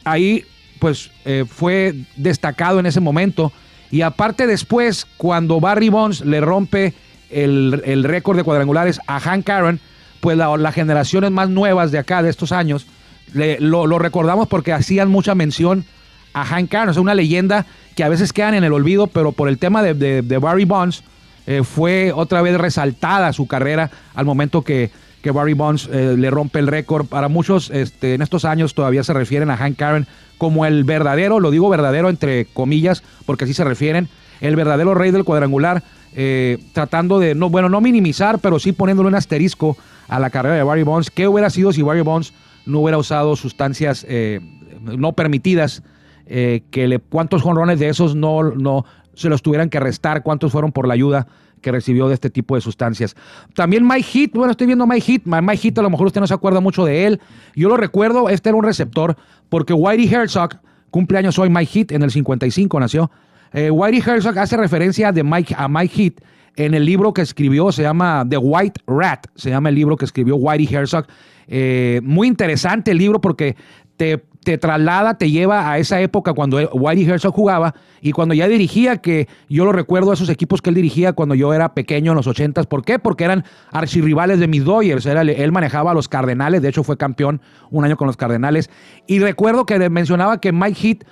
ahí 0.03 0.45
pues 0.79 1.11
eh, 1.25 1.45
fue 1.47 1.93
destacado 2.15 2.79
en 2.79 2.85
ese 2.85 2.99
momento. 2.99 3.51
Y 3.91 4.01
aparte 4.01 4.47
después, 4.47 5.05
cuando 5.17 5.59
Barry 5.59 5.89
Bonds 5.89 6.21
le 6.21 6.41
rompe 6.41 6.93
el, 7.29 8.03
récord 8.03 8.37
de 8.37 8.43
cuadrangulares 8.43 8.99
a 9.05 9.19
Hank 9.19 9.47
Aaron, 9.49 9.79
pues 10.21 10.37
las 10.37 10.75
generaciones 10.75 11.31
más 11.31 11.49
nuevas 11.49 11.91
de 11.91 11.99
acá, 11.99 12.23
de 12.23 12.29
estos 12.29 12.51
años, 12.51 12.87
lo, 13.33 13.99
recordamos 13.99 14.47
porque 14.47 14.73
hacían 14.73 15.09
mucha 15.09 15.35
mención 15.35 15.85
a 16.33 16.45
Hank 16.45 16.73
Aaron, 16.73 16.89
es 16.89 16.97
una 16.97 17.13
leyenda 17.13 17.65
que 17.95 18.03
a 18.03 18.09
veces 18.09 18.33
quedan 18.33 18.53
en 18.55 18.63
el 18.63 18.73
olvido, 18.73 19.07
pero 19.07 19.33
por 19.33 19.49
el 19.49 19.57
tema 19.57 19.83
de, 19.83 20.37
Barry 20.39 20.65
Bonds 20.65 21.03
eh, 21.45 21.61
fue 21.63 22.11
otra 22.11 22.41
vez 22.41 22.57
resaltada 22.57 23.33
su 23.33 23.47
carrera 23.47 23.91
al 24.15 24.25
momento 24.25 24.63
que, 24.63 24.89
Barry 25.29 25.53
Bonds 25.53 25.87
eh, 25.91 26.15
le 26.17 26.31
rompe 26.31 26.57
el 26.57 26.65
récord. 26.65 27.05
Para 27.05 27.27
muchos 27.27 27.69
este, 27.69 28.15
en 28.15 28.23
estos 28.23 28.45
años 28.45 28.73
todavía 28.73 29.03
se 29.03 29.13
refieren 29.13 29.51
a 29.51 29.57
Hank 29.57 29.79
Aaron 29.79 30.07
como 30.39 30.65
el 30.65 30.83
verdadero, 30.83 31.39
lo 31.39 31.51
digo 31.51 31.69
verdadero 31.69 32.09
entre 32.09 32.45
comillas, 32.45 33.03
porque 33.27 33.43
así 33.43 33.53
se 33.53 33.63
refieren, 33.63 34.09
el 34.39 34.55
verdadero 34.55 34.95
rey 34.95 35.11
del 35.11 35.23
cuadrangular, 35.23 35.83
eh, 36.15 36.57
tratando 36.73 37.19
de, 37.19 37.35
no, 37.35 37.51
bueno, 37.51 37.69
no 37.69 37.79
minimizar, 37.79 38.39
pero 38.39 38.57
sí 38.57 38.71
poniéndole 38.71 39.09
un 39.09 39.15
asterisco 39.15 39.77
a 40.07 40.19
la 40.19 40.31
carrera 40.31 40.55
de 40.55 40.63
Barry 40.63 40.81
Bonds. 40.81 41.11
¿Qué 41.11 41.27
hubiera 41.27 41.51
sido 41.51 41.71
si 41.71 41.83
Barry 41.83 42.01
Bonds 42.01 42.33
no 42.65 42.79
hubiera 42.79 42.97
usado 42.97 43.35
sustancias 43.35 44.03
eh, 44.09 44.39
no 44.81 45.13
permitidas, 45.13 45.83
que 46.25 47.01
cuántos 47.09 47.41
jonrones 47.41 47.77
de 47.77 47.89
esos 47.89 48.15
no, 48.15 48.41
no 48.51 48.85
se 49.15 49.27
los 49.27 49.41
tuvieran 49.41 49.69
que 49.69 49.81
restar, 49.81 50.23
cuántos 50.23 50.53
fueron 50.53 50.71
por 50.71 50.87
la 50.87 50.93
ayuda 50.93 51.27
que 51.61 51.71
recibió 51.71 52.07
de 52.07 52.15
este 52.15 52.29
tipo 52.29 52.55
de 52.55 52.61
sustancias. 52.61 53.15
También 53.53 53.87
Mike 53.87 54.03
Heat, 54.03 54.31
bueno, 54.33 54.51
estoy 54.51 54.67
viendo 54.67 54.85
Mike 54.85 55.05
Heat, 55.05 55.21
Mike 55.25 55.61
Heat 55.61 55.79
a 55.79 55.81
lo 55.81 55.89
mejor 55.89 56.07
usted 56.07 56.21
no 56.21 56.27
se 56.27 56.33
acuerda 56.33 56.59
mucho 56.59 56.85
de 56.85 57.05
él, 57.05 57.21
yo 57.55 57.69
lo 57.69 57.77
recuerdo, 57.77 58.29
este 58.29 58.49
era 58.49 58.57
un 58.57 58.63
receptor, 58.63 59.15
porque 59.49 59.73
Whitey 59.73 60.13
Herzog, 60.13 60.59
cumpleaños 60.89 61.37
hoy 61.39 61.49
Mike 61.49 61.71
Heat, 61.71 61.91
en 61.91 62.03
el 62.03 62.11
55 62.11 62.79
nació, 62.79 63.11
eh, 63.53 63.69
Whitey 63.71 64.01
Herzog 64.05 64.37
hace 64.37 64.57
referencia 64.57 65.11
de 65.11 65.23
Mike, 65.23 65.55
a 65.57 65.67
Mike 65.67 65.93
Heat 65.95 66.13
en 66.55 66.73
el 66.73 66.85
libro 66.85 67.13
que 67.13 67.21
escribió, 67.21 67.71
se 67.71 67.83
llama 67.83 68.25
The 68.27 68.37
White 68.37 68.81
Rat, 68.87 69.27
se 69.35 69.49
llama 69.49 69.69
el 69.69 69.75
libro 69.75 69.95
que 69.95 70.05
escribió 70.05 70.35
Whitey 70.35 70.73
Herzog, 70.73 71.05
eh, 71.47 72.01
muy 72.03 72.27
interesante 72.27 72.91
el 72.91 72.97
libro 72.97 73.21
porque 73.21 73.55
te, 73.97 74.23
traslada, 74.43 75.17
te 75.17 75.29
lleva 75.29 75.71
a 75.71 75.77
esa 75.77 76.01
época 76.01 76.33
cuando 76.33 76.57
Whitey 76.73 77.07
Herzog 77.07 77.33
jugaba 77.33 77.75
y 78.01 78.11
cuando 78.11 78.33
ya 78.33 78.47
dirigía, 78.47 78.97
que 78.97 79.27
yo 79.49 79.65
lo 79.65 79.71
recuerdo 79.71 80.11
a 80.11 80.13
esos 80.15 80.29
equipos 80.29 80.61
que 80.61 80.69
él 80.69 80.75
dirigía 80.75 81.13
cuando 81.13 81.35
yo 81.35 81.53
era 81.53 81.73
pequeño 81.73 82.11
en 82.11 82.17
los 82.17 82.27
ochentas. 82.27 82.65
¿Por 82.65 82.83
qué? 82.83 82.97
Porque 82.97 83.23
eran 83.23 83.45
archirrivales 83.71 84.39
de 84.39 84.47
mis 84.47 84.65
Dodgers. 84.65 85.05
Era, 85.05 85.21
él 85.21 85.51
manejaba 85.51 85.91
a 85.91 85.93
los 85.93 86.07
Cardenales, 86.07 86.61
de 86.61 86.69
hecho 86.69 86.83
fue 86.83 86.97
campeón 86.97 87.41
un 87.69 87.85
año 87.85 87.97
con 87.97 88.07
los 88.07 88.17
Cardenales. 88.17 88.69
Y 89.05 89.19
recuerdo 89.19 89.65
que 89.65 89.89
mencionaba 89.89 90.39
que 90.41 90.51
Mike 90.51 90.87
Heath 90.87 91.03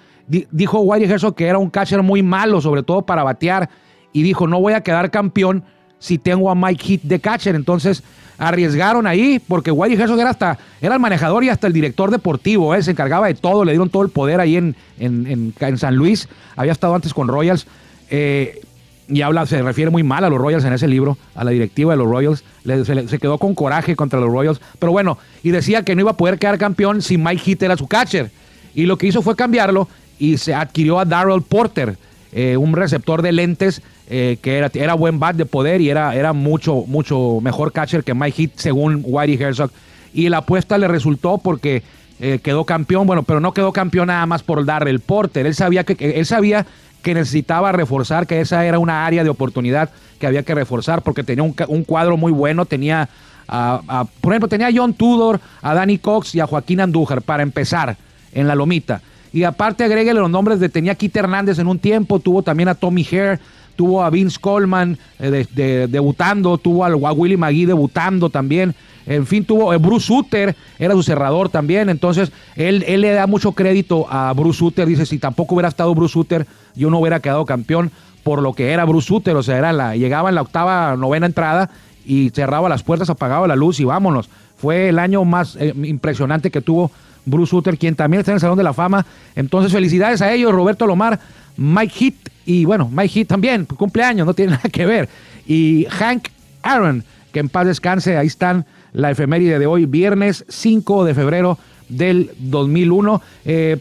dijo 0.51 0.79
Whitey 0.79 1.09
Herzog 1.09 1.36
que 1.36 1.48
era 1.48 1.57
un 1.57 1.69
catcher 1.69 2.01
muy 2.01 2.24
malo, 2.24 2.62
sobre 2.62 2.83
todo 2.83 3.05
para 3.05 3.24
batear, 3.24 3.69
y 4.12 4.24
dijo, 4.24 4.48
no 4.48 4.59
voy 4.59 4.74
a 4.74 4.81
quedar 4.81 5.12
campeón 5.12 5.63
si 5.99 6.17
tengo 6.17 6.49
a 6.49 6.55
Mike 6.55 6.83
Heath 6.85 7.01
de 7.03 7.19
catcher. 7.19 7.55
Entonces, 7.55 8.03
arriesgaron 8.39 9.05
ahí, 9.05 9.39
porque 9.45 9.69
Whitey 9.69 10.01
Herzog 10.01 10.19
era 10.19 10.29
hasta, 10.29 10.57
era 10.81 10.95
el 10.95 10.99
manejador 10.99 11.43
y 11.43 11.49
hasta 11.49 11.67
el 11.67 11.73
director 11.73 12.09
deportivo, 12.09 12.73
¿eh? 12.73 12.81
se 12.81 12.91
encargaba 12.91 13.27
de 13.27 13.33
todo, 13.33 13.65
le 13.65 13.73
dieron 13.73 13.89
todo 13.89 14.01
el 14.01 14.09
poder 14.09 14.39
ahí 14.39 14.55
en, 14.55 14.75
en, 14.97 15.77
San 15.77 15.95
Luis, 15.95 16.29
había 16.55 16.71
estado 16.71 16.95
antes 16.95 17.13
con 17.13 17.27
Royals. 17.27 17.67
Eh, 18.09 18.61
y 19.09 19.21
habla, 19.23 19.45
se 19.47 19.61
refiere 19.61 19.89
muy 19.89 20.03
mal 20.03 20.23
a 20.23 20.29
los 20.29 20.39
Royals 20.39 20.63
en 20.65 20.73
ese 20.73 20.87
libro, 20.87 21.17
a 21.33 21.43
la 21.43 21.51
directiva 21.51 21.93
de 21.93 21.97
los 21.97 22.07
Royals, 22.07 22.43
se, 22.63 23.19
quedó 23.19 23.39
con 23.39 23.55
coraje 23.55 23.95
contra 23.95 24.19
los 24.19 24.29
Royals, 24.29 24.61
pero 24.77 24.91
bueno, 24.91 25.17
y 25.41 25.49
decía 25.49 25.83
que 25.83 25.95
no 25.95 26.01
iba 26.01 26.11
a 26.11 26.17
poder 26.17 26.37
quedar 26.37 26.59
campeón 26.59 27.01
si 27.01 27.17
Mike 27.17 27.41
Heath 27.43 27.63
era 27.63 27.75
su 27.75 27.87
catcher, 27.87 28.29
y 28.75 28.85
lo 28.85 28.97
que 28.97 29.07
hizo 29.07 29.23
fue 29.23 29.35
cambiarlo 29.35 29.87
y 30.19 30.37
se 30.37 30.53
adquirió 30.53 30.99
a 30.99 31.05
Darrell 31.05 31.41
Porter, 31.41 31.97
eh, 32.31 32.55
un 32.55 32.73
receptor 32.73 33.23
de 33.23 33.31
lentes 33.31 33.81
eh, 34.11 34.37
que 34.41 34.57
era, 34.57 34.71
era 34.73 34.95
buen 34.95 35.19
bat 35.19 35.35
de 35.35 35.45
poder 35.45 35.81
y 35.81 35.89
era, 35.91 36.15
era 36.15 36.33
mucho, 36.33 36.83
mucho 36.87 37.37
mejor 37.43 37.71
catcher 37.71 38.03
que 38.03 38.15
Mike 38.15 38.41
Heath 38.41 38.51
según 38.55 39.03
Whitey 39.05 39.35
Herzog, 39.39 39.69
y 40.15 40.29
la 40.29 40.39
apuesta 40.39 40.79
le 40.79 40.87
resultó 40.87 41.37
porque 41.37 41.83
eh, 42.19 42.39
quedó 42.41 42.65
campeón, 42.65 43.05
bueno, 43.05 43.21
pero 43.21 43.39
no 43.39 43.53
quedó 43.53 43.71
campeón 43.71 44.07
nada 44.07 44.25
más 44.25 44.41
por 44.41 44.65
Darrell 44.65 44.99
Porter, 44.99 45.45
él 45.45 45.53
sabía 45.53 45.83
que, 45.83 46.13
él 46.15 46.25
sabía 46.25 46.65
que 47.03 47.13
necesitaba 47.13 47.71
reforzar, 47.71 48.25
que 48.25 48.41
esa 48.41 48.65
era 48.65 48.79
una 48.79 49.05
área 49.05 49.23
de 49.23 49.29
oportunidad 49.29 49.91
que 50.19 50.25
había 50.25 50.41
que 50.41 50.55
reforzar 50.55 51.03
porque 51.03 51.23
tenía 51.23 51.43
un, 51.43 51.83
cuadro 51.83 52.17
muy 52.17 52.31
bueno, 52.31 52.65
tenía, 52.65 53.07
por 53.47 54.33
ejemplo, 54.33 54.49
tenía 54.49 54.67
a 54.67 54.71
John 54.73 54.95
Tudor, 54.95 55.39
a 55.61 55.75
Danny 55.75 55.99
Cox 55.99 56.33
y 56.33 56.39
a 56.39 56.47
Joaquín 56.47 56.81
Andújar 56.81 57.21
para 57.21 57.43
empezar 57.43 57.95
en 58.33 58.47
la 58.47 58.55
lomita. 58.55 59.01
Y 59.31 59.43
aparte 59.43 59.83
agréguele 59.83 60.19
los 60.19 60.29
nombres 60.29 60.59
de, 60.59 60.69
tenía 60.69 60.93
a 60.93 60.95
Kit 60.95 61.15
Hernández 61.15 61.59
en 61.59 61.67
un 61.67 61.79
tiempo, 61.79 62.19
tuvo 62.19 62.41
también 62.41 62.69
a 62.69 62.75
Tommy 62.75 63.05
Hare, 63.11 63.39
tuvo 63.79 64.03
a 64.03 64.09
Vince 64.09 64.38
Coleman 64.41 64.98
eh, 65.19 65.88
debutando, 65.89 66.57
tuvo 66.57 66.83
a, 66.83 66.89
a 66.89 67.13
McGee 67.38 67.65
debutando 67.65 68.29
también. 68.29 68.75
En 69.05 69.25
fin, 69.25 69.45
tuvo 69.45 69.74
eh, 69.74 69.77
Bruce 69.77 70.07
Sutter, 70.07 70.53
era 70.77 70.93
su 70.95 71.01
cerrador 71.01 71.48
también. 71.48 71.88
Entonces, 71.88 72.29
él, 72.57 72.83
él 72.86 73.00
le 73.00 73.13
da 73.13 73.25
mucho 73.25 73.53
crédito 73.53 74.05
a 74.09 74.33
Bruce 74.33 74.59
Sutter. 74.59 74.86
Dice: 74.86 75.05
si 75.05 75.17
tampoco 75.17 75.55
hubiera 75.55 75.69
estado 75.69 75.95
Bruce 75.95 76.12
Sutter, 76.12 76.45
yo 76.75 76.89
no 76.89 77.00
hubiera 77.00 77.21
quedado 77.21 77.45
campeón 77.45 77.89
por 78.21 78.41
lo 78.41 78.51
que 78.51 78.74
era 78.74 78.83
Bruce 78.83 79.07
Sutter. 79.07 79.38
O 79.38 79.43
sea, 79.43 79.57
era 79.57 79.71
la, 79.71 79.95
llegaba 79.95 80.27
en 80.27 80.36
la 80.36 80.41
octava, 80.41 80.98
novena 80.98 81.25
entrada 81.25 81.69
y 82.05 82.31
cerraba 82.31 82.67
las 82.67 82.83
puertas, 82.83 83.09
apagaba 83.09 83.48
la 83.48 83.55
luz 83.55 83.79
y 83.79 83.86
vámonos. 83.86 84.29
Fue 84.57 84.89
el 84.89 85.00
año 85.00 85.24
más 85.24 85.55
eh, 85.55 85.74
impresionante 85.83 86.51
que 86.51 86.59
tuvo 86.59 86.91
Bruce 87.25 87.51
Sutter, 87.51 87.77
quien 87.77 87.95
también 87.95 88.19
está 88.19 88.33
en 88.33 88.36
el 88.36 88.41
Salón 88.41 88.57
de 88.57 88.65
la 88.65 88.74
Fama. 88.74 89.05
Entonces, 89.38 89.71
felicidades 89.71 90.21
a 90.21 90.33
ellos, 90.33 90.51
Roberto 90.51 90.86
Lomar, 90.86 91.21
Mike 91.59 91.93
Heath 91.99 92.29
y 92.45 92.65
bueno, 92.65 92.89
Mike 92.91 93.19
Heath 93.19 93.27
también, 93.27 93.65
cumpleaños, 93.65 94.25
no 94.25 94.33
tiene 94.33 94.51
nada 94.57 94.69
que 94.69 94.85
ver. 94.85 95.09
Y 95.45 95.85
Hank 95.89 96.29
Aaron, 96.63 97.03
que 97.31 97.39
en 97.39 97.49
paz 97.49 97.67
descanse, 97.67 98.17
ahí 98.17 98.27
están 98.27 98.65
la 98.93 99.11
efeméride 99.11 99.59
de 99.59 99.67
hoy, 99.67 99.85
viernes 99.85 100.45
5 100.47 101.05
de 101.05 101.13
febrero 101.13 101.59
del 101.89 102.31
2001. 102.39 103.21
Eh, 103.45 103.77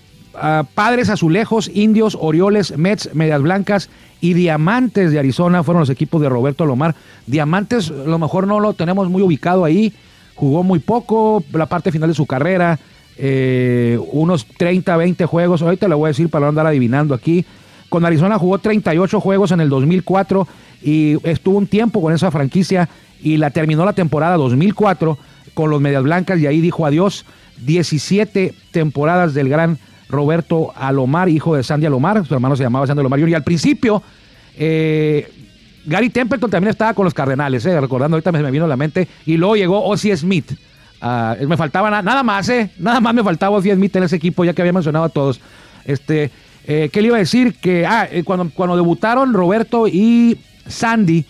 padres 0.74 1.08
Azulejos, 1.08 1.70
Indios, 1.72 2.18
Orioles, 2.20 2.76
Mets, 2.76 3.14
Medias 3.14 3.40
Blancas 3.40 3.88
y 4.20 4.34
Diamantes 4.34 5.12
de 5.12 5.18
Arizona 5.18 5.62
fueron 5.62 5.80
los 5.80 5.90
equipos 5.90 6.20
de 6.20 6.28
Roberto 6.28 6.66
Lomar. 6.66 6.94
Diamantes, 7.26 7.90
a 7.90 8.08
lo 8.08 8.18
mejor 8.18 8.46
no 8.46 8.60
lo 8.60 8.74
tenemos 8.74 9.08
muy 9.08 9.22
ubicado 9.22 9.64
ahí, 9.64 9.92
jugó 10.34 10.62
muy 10.62 10.80
poco, 10.80 11.42
la 11.52 11.66
parte 11.66 11.92
final 11.92 12.08
de 12.08 12.14
su 12.14 12.26
carrera, 12.26 12.78
eh, 13.16 13.98
unos 14.12 14.46
30, 14.46 14.96
20 14.96 15.26
juegos, 15.26 15.62
ahorita 15.62 15.88
le 15.88 15.94
voy 15.94 16.06
a 16.06 16.08
decir 16.08 16.28
para 16.28 16.42
no 16.42 16.48
andar 16.50 16.66
adivinando 16.66 17.14
aquí. 17.14 17.44
Con 17.88 18.04
Arizona 18.04 18.38
jugó 18.38 18.58
38 18.58 19.20
juegos 19.20 19.50
en 19.52 19.60
el 19.60 19.68
2004 19.68 20.46
y 20.82 21.16
estuvo 21.28 21.58
un 21.58 21.66
tiempo 21.66 22.02
con 22.02 22.12
esa 22.12 22.30
franquicia 22.30 22.88
y 23.22 23.36
la 23.36 23.50
terminó 23.50 23.84
la 23.84 23.94
temporada 23.94 24.36
2004 24.36 25.18
con 25.54 25.70
los 25.70 25.80
Medias 25.80 26.02
Blancas 26.02 26.38
y 26.38 26.46
ahí 26.46 26.60
dijo 26.60 26.86
adiós. 26.86 27.24
17 27.64 28.54
temporadas 28.70 29.34
del 29.34 29.48
gran 29.48 29.78
Roberto 30.08 30.72
Alomar, 30.76 31.28
hijo 31.28 31.56
de 31.56 31.64
Sandy 31.64 31.86
Alomar, 31.86 32.24
su 32.24 32.32
hermano 32.32 32.54
se 32.54 32.62
llamaba 32.62 32.86
Sandy 32.86 33.00
Alomar 33.00 33.18
y 33.18 33.34
al 33.34 33.42
principio 33.42 34.02
eh, 34.56 35.30
Gary 35.84 36.10
Templeton 36.10 36.50
también 36.50 36.70
estaba 36.70 36.94
con 36.94 37.04
los 37.04 37.14
Cardenales, 37.14 37.64
eh, 37.66 37.80
recordando 37.80 38.16
ahorita 38.16 38.32
me, 38.32 38.50
vino 38.50 38.64
a 38.64 38.68
la 38.68 38.76
mente, 38.76 39.08
y 39.24 39.36
luego 39.36 39.56
llegó 39.56 39.84
Ozzy 39.84 40.14
Smith. 40.16 40.52
Ah, 41.00 41.36
me 41.46 41.56
faltaba 41.56 42.02
nada 42.02 42.22
más, 42.22 42.48
eh, 42.48 42.70
nada 42.78 43.00
más 43.00 43.14
me 43.14 43.22
faltaba 43.22 43.56
Ozzy 43.56 43.72
Smith 43.72 43.94
en 43.96 44.02
ese 44.02 44.16
equipo, 44.16 44.44
ya 44.44 44.52
que 44.52 44.62
había 44.62 44.72
mencionado 44.72 45.04
a 45.04 45.08
todos. 45.08 45.40
Este, 45.84 46.30
eh, 46.70 46.90
¿Qué 46.92 47.00
iba 47.00 47.16
a 47.16 47.18
decir? 47.18 47.54
Que 47.54 47.86
ah, 47.86 48.06
cuando, 48.24 48.50
cuando 48.50 48.76
debutaron 48.76 49.32
Roberto 49.32 49.88
y 49.88 50.38
Sandy, 50.66 51.24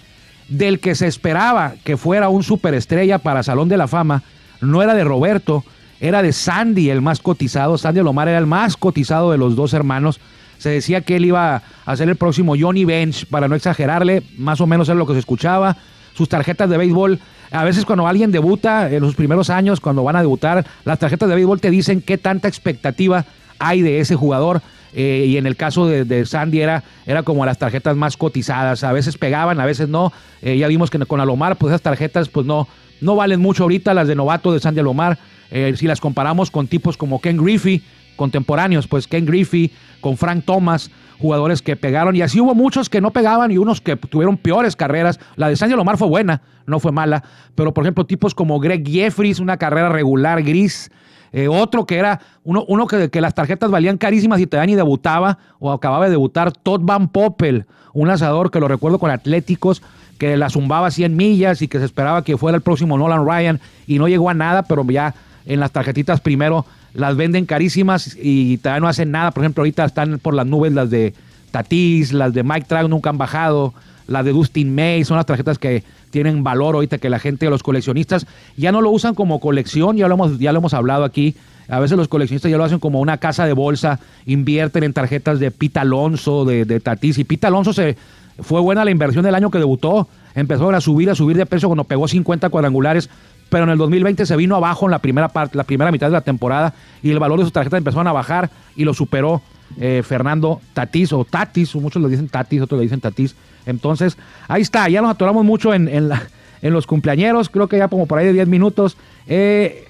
del 0.49 0.81
que 0.81 0.97
se 0.97 1.07
esperaba 1.07 1.75
que 1.85 1.97
fuera 1.97 2.29
un 2.29 2.43
superestrella 2.43 3.19
para 3.19 3.45
Salón 3.45 3.69
de 3.69 3.77
la 3.77 3.87
Fama, 3.87 4.25
no 4.61 4.83
era 4.83 4.95
de 4.95 5.05
Roberto, 5.05 5.65
era 6.01 6.23
de 6.23 6.33
Sandy, 6.33 6.91
el 6.91 7.03
más 7.03 7.21
cotizado. 7.21 7.79
Sandy 7.79 8.01
Alomar 8.01 8.27
era 8.27 8.39
el 8.39 8.47
más 8.47 8.77
cotizado 8.77 9.31
de 9.31 9.39
los 9.39 9.55
dos 9.55 9.75
hermanos. 9.75 10.21
Se 10.59 10.71
decía 10.71 11.03
que 11.03 11.15
él 11.15 11.27
iba 11.27 11.63
a 11.87 11.97
ser 11.97 12.09
el 12.09 12.17
próximo 12.17 12.55
Johnny 12.59 12.85
Bench, 12.85 13.25
para 13.27 13.47
no 13.47 13.55
exagerarle, 13.55 14.25
más 14.37 14.61
o 14.61 14.67
menos 14.67 14.89
era 14.89 14.99
lo 14.99 15.07
que 15.07 15.13
se 15.13 15.21
escuchaba. 15.21 15.77
Sus 16.15 16.29
tarjetas 16.29 16.69
de 16.69 16.77
béisbol, 16.77 17.21
a 17.53 17.63
veces 17.63 17.85
cuando 17.85 18.09
alguien 18.09 18.33
debuta, 18.33 18.91
en 18.91 19.03
los 19.03 19.15
primeros 19.15 19.51
años, 19.51 19.79
cuando 19.79 20.03
van 20.03 20.17
a 20.17 20.21
debutar, 20.21 20.67
las 20.85 20.99
tarjetas 20.99 21.29
de 21.29 21.37
béisbol 21.37 21.61
te 21.61 21.71
dicen 21.71 22.03
qué 22.03 22.19
tanta 22.19 22.49
expectativa 22.49 23.25
hay 23.61 23.83
de 23.83 24.01
ese 24.01 24.17
jugador. 24.17 24.63
Eh, 24.95 25.27
y 25.29 25.37
en 25.37 25.47
el 25.47 25.57
caso 25.57 25.87
de, 25.87 26.27
Sandy 26.27 26.61
era, 26.61 26.83
era, 27.07 27.23
como 27.23 27.45
las 27.45 27.59
tarjetas 27.59 27.97
más 27.97 28.17
cotizadas, 28.17 28.85
a 28.85 28.93
veces 28.93 29.19
pegaban, 29.19 29.61
a 29.61 29.67
veces 29.67 29.89
no. 29.89 30.13
Eh, 30.43 30.57
ya 30.57 30.69
vimos 30.69 30.91
que 30.91 30.99
con 31.01 31.21
Alomar, 31.21 31.57
pues 31.57 31.73
esas 31.73 31.83
tarjetas 31.83 32.29
pues 32.29 32.47
no, 32.47 32.69
no 33.01 33.17
valen 33.17 33.41
mucho 33.41 33.65
ahorita, 33.65 33.95
las 33.95 34.09
de 34.09 34.15
novato 34.15 34.53
de 34.53 34.61
Sandy 34.61 34.81
Alomar, 34.81 35.19
eh, 35.51 35.75
si 35.77 35.87
las 35.87 36.01
comparamos 36.01 36.51
con 36.51 36.67
tipos 36.67 36.97
como 36.97 37.21
Ken 37.21 37.37
Griffey, 37.37 37.83
contemporáneos, 38.17 38.87
pues 38.87 39.07
Ken 39.07 39.27
Griffey, 39.27 39.71
con 40.01 40.17
Frank 40.17 40.45
Thomas, 40.45 40.91
jugadores 41.19 41.63
que 41.63 41.77
pegaron, 41.77 42.15
y 42.17 42.23
así 42.23 42.41
hubo 42.41 42.55
muchos 42.55 42.89
que 42.89 43.01
no 43.01 43.13
pegaban 43.13 43.51
y 43.51 43.59
unos 43.59 43.81
que 43.81 43.97
tuvieron 43.97 44.37
peores 44.37 44.77
carreras. 44.77 45.19
La 45.37 45.49
de 45.49 45.57
Sandy 45.57 45.75
Alomar 45.75 45.99
fue 45.99 46.09
buena, 46.09 46.43
no 46.67 46.81
fue 46.81 46.93
mala, 46.93 47.25
pero 47.55 47.75
por 47.75 47.85
ejemplo 47.85 48.07
tipos 48.07 48.35
como 48.35 48.61
Greg 48.61 48.87
Jeffries, 48.87 49.41
una 49.41 49.57
carrera 49.57 49.89
regular 49.89 50.43
gris, 50.43 50.91
eh, 51.33 51.49
otro 51.49 51.87
que 51.87 51.97
era 51.97 52.21
uno, 52.45 52.65
uno 52.69 52.87
que, 52.87 53.21
las 53.21 53.35
tarjetas 53.35 53.71
valían 53.71 53.99
carísimas 53.99 54.41
y 54.41 54.47
todavía 54.47 54.73
ni 54.73 54.77
debutaba 54.77 55.39
o 55.59 55.73
acababa 55.73 56.07
de 56.07 56.13
debutar, 56.13 56.53
Todd 56.53 56.81
Van 56.83 57.09
Poppel, 57.09 57.67
un 57.93 58.09
lanzador 58.09 58.51
que 58.51 58.61
lo 58.61 58.69
recuerdo 58.69 58.99
con 58.99 59.11
Atléticos, 59.11 59.83
que 60.19 60.37
la 60.37 60.51
zumbaba 60.51 60.91
100 60.91 61.17
millas 61.17 61.63
y 61.63 61.69
que 61.69 61.79
se 61.79 61.85
esperaba 61.85 62.25
que 62.25 62.37
fuera 62.37 62.57
el 62.57 62.63
próximo 62.63 62.99
Nolan 62.99 63.27
Ryan 63.27 63.61
y 63.87 63.99
no 63.99 64.09
llegó 64.09 64.31
a 64.31 64.35
nada, 64.35 64.65
pero 64.65 64.85
ya 64.85 65.15
en 65.47 65.61
las 65.61 65.71
tarjetitas 65.73 66.21
primero 66.21 66.67
las 66.95 67.17
venden 67.17 67.47
carísimas 67.47 68.17
y 68.21 68.59
todavía 68.59 68.81
no 68.81 68.89
hacen 68.89 69.11
nada. 69.11 69.31
Por 69.31 69.45
ejemplo, 69.45 69.63
ahorita 69.63 69.85
están 69.85 70.19
por 70.19 70.35
las 70.35 70.47
nubes 70.47 70.73
las 70.73 70.91
de 70.91 71.15
Tatis, 71.51 72.13
las 72.13 72.33
de 72.35 72.43
Mike 72.43 72.67
Trout 72.69 72.91
nunca 72.91 73.11
han 73.11 73.19
bajado, 73.19 73.75
las 74.07 74.25
de 74.25 74.33
Dustin 74.33 74.75
May, 74.75 75.05
son 75.05 75.17
las 75.17 75.27
tarjetas 75.27 75.59
que 75.59 75.85
tienen 76.11 76.43
valor 76.45 76.75
ahorita 76.75 76.99
que 76.99 77.11
la 77.11 77.19
gente, 77.19 77.49
los 77.51 77.63
coleccionistas, 77.63 78.27
ya 78.57 78.73
no 78.73 78.81
lo 78.81 78.91
usan 78.91 79.15
como 79.15 79.41
colección, 79.41 79.97
ya 79.97 80.09
lo 80.09 80.15
hemos, 80.15 80.39
ya 80.39 80.53
lo 80.53 80.59
hemos 80.59 80.75
hablado 80.75 81.05
aquí. 81.05 81.37
A 81.69 81.81
veces 81.81 81.99
los 81.99 82.09
coleccionistas 82.09 82.51
ya 82.51 82.57
lo 82.57 82.65
hacen 82.65 82.79
como 82.79 83.01
una 83.01 83.19
casa 83.19 83.45
de 83.47 83.53
bolsa, 83.53 84.01
invierten 84.25 84.85
en 84.85 84.93
tarjetas 84.93 85.39
de 85.39 85.51
Pita 85.51 85.83
Alonso, 85.83 86.45
de, 86.45 86.65
de 86.65 86.81
Tatis. 86.81 87.19
Y 87.19 87.25
Pita 87.25 87.49
Alonso 87.49 87.73
se, 87.73 87.97
fue 88.41 88.61
buena 88.61 88.85
la 88.85 88.91
inversión 88.91 89.25
del 89.25 89.35
año 89.35 89.51
que 89.51 89.59
debutó. 89.59 90.09
Empezó 90.35 90.71
a 90.71 90.81
subir, 90.81 91.11
a 91.11 91.15
subir 91.15 91.37
de 91.37 91.47
peso 91.47 91.67
cuando 91.67 91.85
pegó 91.85 92.09
50 92.09 92.49
cuadrangulares. 92.49 93.11
Pero 93.49 93.65
en 93.65 93.71
el 93.71 93.79
2020 93.79 94.27
se 94.27 94.37
vino 94.37 94.57
abajo 94.57 94.87
en 94.87 94.91
la 94.91 94.99
primera 94.99 95.29
parte, 95.29 95.57
la 95.57 95.65
primera 95.65 95.91
mitad 95.91 96.09
de 96.09 96.13
la 96.13 96.21
temporada 96.21 96.75
y 97.03 97.11
el 97.11 97.19
valor 97.19 97.39
de 97.39 97.45
sus 97.45 97.53
tarjetas 97.53 97.79
empezaron 97.79 98.07
a 98.07 98.13
bajar 98.13 98.51
y 98.77 98.85
lo 98.85 98.93
superó 98.93 99.41
eh, 99.81 100.03
Fernando 100.05 100.61
Tatis 100.75 101.13
o 101.13 101.25
Tatis, 101.25 101.75
muchos 101.77 102.03
le 102.03 102.09
dicen 102.09 102.29
Tatis, 102.29 102.61
otros 102.61 102.79
le 102.79 102.85
dicen 102.85 103.01
Tatis. 103.01 103.35
Entonces, 103.69 104.17
ahí 104.49 104.63
está, 104.63 104.89
ya 104.89 105.03
nos 105.03 105.11
atoramos 105.11 105.45
mucho 105.45 105.75
en, 105.75 105.89
en, 105.89 106.73
los 106.73 106.87
cumpleañeros, 106.87 107.51
creo 107.51 107.69
que 107.69 107.77
ya 107.77 107.89
como 107.89 108.07
por 108.07 108.19
ahí 108.19 108.27
de 108.27 108.33
10 108.33 108.49
minutos. 108.49 108.97
Eh, 109.27 109.87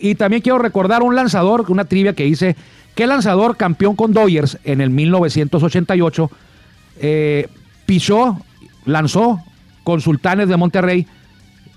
y 0.00 0.16
también 0.16 0.42
quiero 0.42 0.58
recordar 0.58 1.02
un 1.02 1.14
lanzador, 1.14 1.64
una 1.68 1.84
trivia 1.84 2.14
que 2.14 2.26
hice, 2.26 2.56
¿qué 2.96 3.06
lanzador 3.06 3.56
campeón 3.56 3.94
con 3.94 4.12
Dodgers 4.12 4.58
en 4.64 4.80
el 4.80 4.90
1988 4.90 6.30
eh, 7.00 7.48
pichó, 7.86 8.40
lanzó 8.84 9.40
con 9.84 10.00
Sultanes 10.00 10.48
de 10.48 10.56
Monterrey 10.56 11.06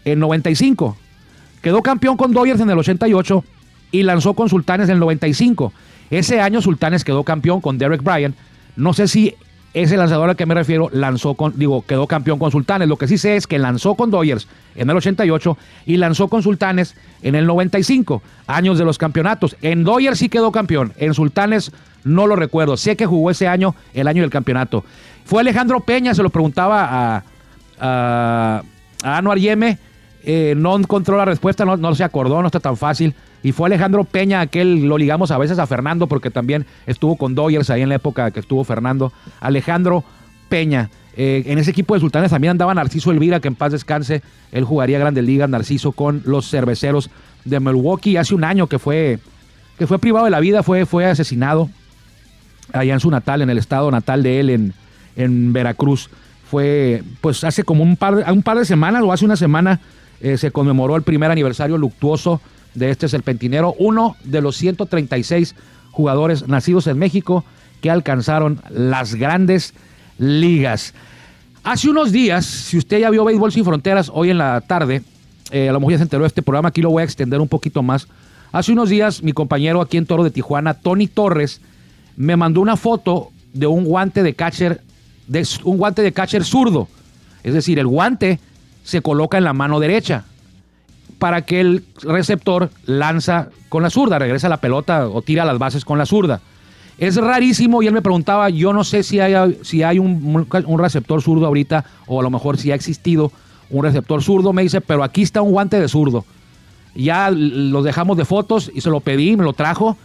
en 0.03 0.19
95? 0.19 0.97
Quedó 1.61 1.83
campeón 1.83 2.17
con 2.17 2.33
Dodgers 2.33 2.61
en 2.61 2.71
el 2.71 2.79
88 2.79 3.43
y 3.91 4.03
lanzó 4.03 4.33
con 4.33 4.49
Sultanes 4.49 4.89
en 4.89 4.95
el 4.95 4.99
95. 4.99 5.71
Ese 6.09 6.41
año 6.41 6.61
Sultanes 6.61 7.03
quedó 7.03 7.23
campeón 7.23 7.61
con 7.61 7.77
Derek 7.77 8.01
Bryan. 8.01 8.33
No 8.75 8.93
sé 8.93 9.07
si 9.07 9.35
ese 9.73 9.97
lanzador 9.97 10.29
al 10.29 10.35
que 10.35 10.45
me 10.45 10.53
refiero 10.55 10.89
lanzó 10.91 11.35
con, 11.35 11.57
digo, 11.57 11.83
quedó 11.85 12.07
campeón 12.07 12.39
con 12.39 12.51
Sultanes. 12.51 12.87
Lo 12.87 12.97
que 12.97 13.07
sí 13.07 13.17
sé 13.17 13.35
es 13.35 13.47
que 13.47 13.59
lanzó 13.59 13.95
con 13.95 14.09
Dodgers 14.09 14.47
en 14.75 14.89
el 14.89 14.97
88 14.97 15.57
y 15.85 15.97
lanzó 15.97 16.27
con 16.27 16.41
Sultanes 16.41 16.95
en 17.21 17.35
el 17.35 17.45
95, 17.45 18.21
años 18.47 18.77
de 18.77 18.85
los 18.85 18.97
campeonatos. 18.97 19.55
En 19.61 19.83
Dodgers 19.83 20.19
sí 20.19 20.29
quedó 20.29 20.51
campeón, 20.51 20.93
en 20.97 21.13
Sultanes 21.13 21.71
no 22.03 22.27
lo 22.27 22.35
recuerdo. 22.35 22.77
Sé 22.77 22.95
que 22.95 23.05
jugó 23.05 23.29
ese 23.31 23.47
año, 23.47 23.75
el 23.93 24.07
año 24.07 24.21
del 24.21 24.31
campeonato. 24.31 24.83
Fue 25.25 25.41
Alejandro 25.41 25.81
Peña, 25.81 26.13
se 26.13 26.23
lo 26.23 26.29
preguntaba 26.29 27.17
a, 27.17 27.23
a, 27.79 28.63
Anuar 29.03 29.37
Yeme. 29.37 29.77
Eh, 30.23 30.55
no 30.57 30.75
encontró 30.75 31.17
la 31.17 31.25
respuesta, 31.25 31.63
no 31.63 31.95
se 31.95 32.03
acordó, 32.03 32.41
no 32.41 32.47
está 32.47 32.59
tan 32.59 32.75
fácil. 32.75 33.13
Y 33.43 33.51
fue 33.51 33.67
Alejandro 33.67 34.03
Peña, 34.03 34.41
aquel 34.41 34.85
lo 34.85 34.97
ligamos 34.97 35.31
a 35.31 35.37
veces 35.37 35.59
a 35.59 35.67
Fernando, 35.67 36.07
porque 36.07 36.31
también 36.31 36.65
estuvo 36.85 37.15
con 37.15 37.35
Dodgers 37.35 37.69
ahí 37.69 37.81
en 37.81 37.89
la 37.89 37.95
época 37.95 38.31
que 38.31 38.39
estuvo 38.39 38.63
Fernando. 38.63 39.11
Alejandro 39.39 40.03
Peña. 40.49 40.89
Eh, 41.15 41.43
en 41.47 41.57
ese 41.57 41.71
equipo 41.71 41.95
de 41.95 41.99
Sultanes 41.99 42.29
también 42.29 42.51
andaba 42.51 42.73
Narciso 42.73 43.11
Elvira, 43.11 43.39
que 43.39 43.47
en 43.47 43.55
paz 43.55 43.71
descanse. 43.71 44.21
Él 44.51 44.63
jugaría 44.63 44.99
Grandes 44.99 45.23
Ligas, 45.23 45.49
Narciso, 45.49 45.91
con 45.91 46.21
los 46.25 46.49
cerveceros 46.49 47.09
de 47.45 47.59
Milwaukee. 47.59 48.17
Hace 48.17 48.35
un 48.35 48.43
año 48.43 48.67
que 48.67 48.79
fue, 48.79 49.19
que 49.77 49.87
fue 49.87 49.99
privado 49.99 50.25
de 50.25 50.31
la 50.31 50.39
vida, 50.39 50.61
fue, 50.61 50.85
fue 50.85 51.05
asesinado 51.05 51.69
allá 52.73 52.93
en 52.93 52.99
su 52.99 53.09
natal, 53.09 53.41
en 53.41 53.49
el 53.49 53.57
estado 53.57 53.89
natal 53.89 54.23
de 54.23 54.39
él, 54.39 54.49
en, 54.49 54.73
en 55.15 55.53
Veracruz. 55.53 56.09
Fue, 56.49 57.03
pues 57.21 57.43
hace 57.43 57.63
como 57.63 57.83
un 57.83 57.97
par, 57.97 58.23
un 58.31 58.43
par 58.43 58.57
de 58.57 58.65
semanas 58.65 59.03
o 59.03 59.11
hace 59.11 59.25
una 59.25 59.35
semana 59.35 59.79
eh, 60.21 60.37
se 60.37 60.51
conmemoró 60.51 60.95
el 60.95 61.01
primer 61.01 61.29
aniversario 61.29 61.77
luctuoso 61.77 62.41
de 62.77 62.91
este 62.91 63.07
serpentinero, 63.07 63.75
uno 63.79 64.15
de 64.23 64.41
los 64.41 64.55
136 64.57 65.55
jugadores 65.91 66.47
nacidos 66.47 66.85
en 66.87 66.99
México 66.99 67.43
que 67.81 67.89
alcanzaron 67.89 68.61
las 68.69 69.15
grandes 69.15 69.73
ligas. 70.19 70.93
Hace 71.63 71.89
unos 71.89 72.11
días, 72.11 72.45
si 72.45 72.77
usted 72.77 72.99
ya 72.99 73.09
vio 73.09 73.25
Béisbol 73.25 73.51
Sin 73.51 73.65
Fronteras 73.65 74.11
hoy 74.13 74.29
en 74.29 74.37
la 74.37 74.61
tarde, 74.61 75.01
eh, 75.51 75.69
a 75.69 75.71
lo 75.71 75.79
mejor 75.79 75.93
ya 75.93 75.97
se 75.97 76.03
enteró 76.03 76.23
de 76.23 76.27
este 76.27 76.43
programa, 76.43 76.69
aquí 76.69 76.81
lo 76.81 76.91
voy 76.91 77.01
a 77.01 77.05
extender 77.05 77.41
un 77.41 77.47
poquito 77.47 77.81
más. 77.81 78.07
Hace 78.51 78.71
unos 78.71 78.89
días, 78.89 79.23
mi 79.23 79.33
compañero 79.33 79.81
aquí 79.81 79.97
en 79.97 80.05
Toro 80.05 80.23
de 80.23 80.31
Tijuana, 80.31 80.75
Tony 80.75 81.07
Torres, 81.07 81.61
me 82.15 82.35
mandó 82.35 82.61
una 82.61 82.77
foto 82.77 83.31
de 83.53 83.67
un 83.67 83.85
guante 83.85 84.23
de 84.23 84.35
catcher, 84.35 84.81
de 85.27 85.45
un 85.63 85.77
guante 85.77 86.03
de 86.03 86.13
catcher 86.13 86.45
zurdo. 86.45 86.87
Es 87.43 87.53
decir, 87.53 87.79
el 87.79 87.87
guante 87.87 88.39
se 88.83 89.01
coloca 89.01 89.37
en 89.37 89.43
la 89.43 89.53
mano 89.53 89.79
derecha 89.79 90.25
para 91.19 91.43
que 91.43 91.59
el 91.59 91.85
receptor 92.01 92.69
lanza 92.85 93.49
con 93.69 93.83
la 93.83 93.89
zurda, 93.89 94.19
regresa 94.19 94.49
la 94.49 94.57
pelota 94.57 95.07
o 95.07 95.21
tira 95.21 95.45
las 95.45 95.57
bases 95.57 95.85
con 95.85 95.97
la 95.97 96.05
zurda. 96.05 96.41
Es 96.97 97.15
rarísimo 97.15 97.83
y 97.83 97.87
él 97.87 97.93
me 97.93 98.01
preguntaba, 98.01 98.49
yo 98.49 98.73
no 98.73 98.83
sé 98.83 99.03
si 99.03 99.19
hay, 99.19 99.57
si 99.61 99.83
hay 99.83 99.99
un, 99.99 100.47
receptor 100.77 101.21
zurdo 101.21 101.45
ahorita 101.45 101.85
o 102.07 102.19
a 102.19 102.23
lo 102.23 102.29
mejor 102.29 102.57
si 102.57 102.71
ha 102.71 102.75
existido 102.75 103.31
un 103.69 103.83
receptor 103.83 104.23
zurdo, 104.23 104.53
me 104.53 104.63
dice, 104.63 104.81
pero 104.81 105.03
aquí 105.03 105.21
está 105.21 105.41
un 105.41 105.51
guante 105.51 105.79
de 105.79 105.87
zurdo. 105.87 106.25
Ya 106.95 107.29
lo 107.29 107.83
dejamos 107.83 108.17
de 108.17 108.25
fotos 108.25 108.71
y 108.73 108.81
se 108.81 108.89
lo 108.89 109.01
pedí, 109.01 109.37
me 109.37 109.43
lo 109.43 109.53
trajo 109.53 109.97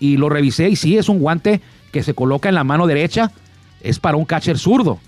y 0.00 0.16
lo 0.16 0.28
revisé 0.28 0.68
y 0.70 0.76
sí, 0.76 0.96
es 0.96 1.08
un 1.08 1.18
guante 1.18 1.60
que 1.92 2.02
se 2.02 2.14
coloca 2.14 2.48
en 2.48 2.54
la 2.54 2.64
mano 2.64 2.86
derecha, 2.86 3.30
es 3.82 3.98
para 3.98 4.16
un 4.16 4.24
catcher 4.24 4.58
zurdo, 4.58 4.98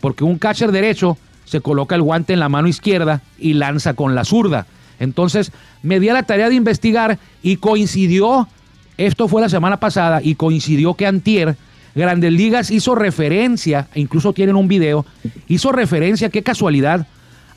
porque 0.00 0.24
un 0.24 0.38
catcher 0.38 0.70
derecho 0.70 1.16
se 1.44 1.60
coloca 1.60 1.94
el 1.94 2.02
guante 2.02 2.32
en 2.32 2.40
la 2.40 2.48
mano 2.48 2.68
izquierda 2.68 3.22
y 3.38 3.54
lanza 3.54 3.94
con 3.94 4.14
la 4.14 4.24
zurda. 4.24 4.66
Entonces 4.98 5.52
me 5.82 6.00
di 6.00 6.08
a 6.08 6.14
la 6.14 6.22
tarea 6.22 6.48
de 6.48 6.54
investigar 6.54 7.18
y 7.42 7.56
coincidió, 7.56 8.48
esto 8.96 9.28
fue 9.28 9.40
la 9.40 9.48
semana 9.48 9.78
pasada, 9.78 10.20
y 10.22 10.34
coincidió 10.34 10.94
que 10.94 11.06
Antier, 11.06 11.56
Grandes 11.94 12.32
Ligas 12.32 12.70
hizo 12.70 12.94
referencia, 12.94 13.88
e 13.94 14.00
incluso 14.00 14.32
tienen 14.32 14.56
un 14.56 14.68
video, 14.68 15.06
hizo 15.48 15.72
referencia, 15.72 16.28
qué 16.28 16.42
casualidad, 16.42 17.06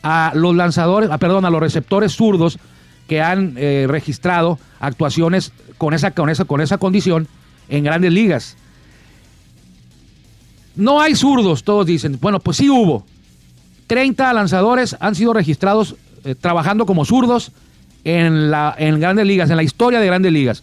a 0.03 0.31
los 0.35 0.55
lanzadores, 0.55 1.09
ah, 1.11 1.17
perdón, 1.17 1.45
a 1.45 1.49
los 1.49 1.59
receptores 1.59 2.13
zurdos 2.13 2.59
que 3.07 3.21
han 3.21 3.55
eh, 3.57 3.85
registrado 3.89 4.59
actuaciones 4.79 5.51
con 5.77 5.93
esa, 5.93 6.11
con, 6.11 6.29
esa, 6.29 6.45
con 6.45 6.61
esa 6.61 6.77
condición 6.77 7.27
en 7.69 7.83
grandes 7.83 8.13
ligas. 8.13 8.57
No 10.75 11.01
hay 11.01 11.15
zurdos, 11.15 11.63
todos 11.63 11.85
dicen. 11.85 12.19
Bueno, 12.21 12.39
pues 12.39 12.57
sí 12.57 12.69
hubo. 12.69 13.05
30 13.87 14.31
lanzadores 14.33 14.95
han 14.99 15.15
sido 15.15 15.33
registrados 15.33 15.95
eh, 16.27 16.35
trabajando 16.35 16.85
como 16.85 17.05
zurdos 17.05 17.53
en, 18.03 18.51
la, 18.51 18.75
en 18.77 18.99
grandes 18.99 19.25
ligas, 19.25 19.49
en 19.49 19.55
la 19.55 19.63
historia 19.63 20.01
de 20.01 20.07
grandes 20.07 20.33
ligas. 20.33 20.61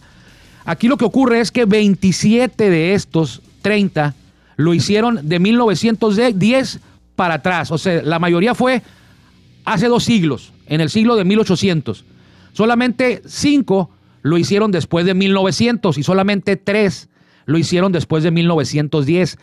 Aquí 0.63 0.87
lo 0.87 0.95
que 0.97 1.05
ocurre 1.05 1.39
es 1.39 1.51
que 1.51 1.65
27 1.65 2.69
de 2.69 2.93
estos 2.93 3.41
30 3.63 4.13
lo 4.57 4.75
hicieron 4.75 5.27
de 5.27 5.39
1910 5.39 6.79
para 7.15 7.35
atrás. 7.35 7.71
O 7.71 7.79
sea, 7.79 8.03
la 8.03 8.19
mayoría 8.19 8.53
fue 8.53 8.83
hace 9.63 9.87
dos 9.87 10.03
siglos, 10.03 10.53
en 10.67 10.81
el 10.81 10.91
siglo 10.91 11.15
de 11.15 11.23
1800. 11.23 12.05
Solamente 12.53 13.23
5 13.25 13.89
lo 14.21 14.37
hicieron 14.37 14.69
después 14.69 15.03
de 15.07 15.15
1900 15.15 15.97
y 15.97 16.03
solamente 16.03 16.57
3 16.57 17.09
lo 17.47 17.57
hicieron 17.57 17.91
después 17.91 18.23
de 18.23 18.29
1910. 18.29 19.39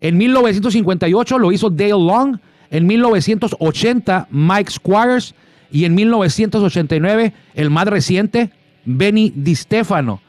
En 0.00 0.16
1958 0.16 1.38
lo 1.38 1.52
hizo 1.52 1.68
Dale 1.68 1.90
Long, 1.90 2.38
en 2.70 2.86
1980 2.86 4.28
Mike 4.30 4.70
Squires 4.70 5.34
y 5.72 5.84
en 5.84 5.94
1989 5.94 7.32
el 7.54 7.70
más 7.70 7.86
reciente 7.86 8.50
Benny 8.84 9.32
Di 9.34 9.54
Stefano. 9.54 10.20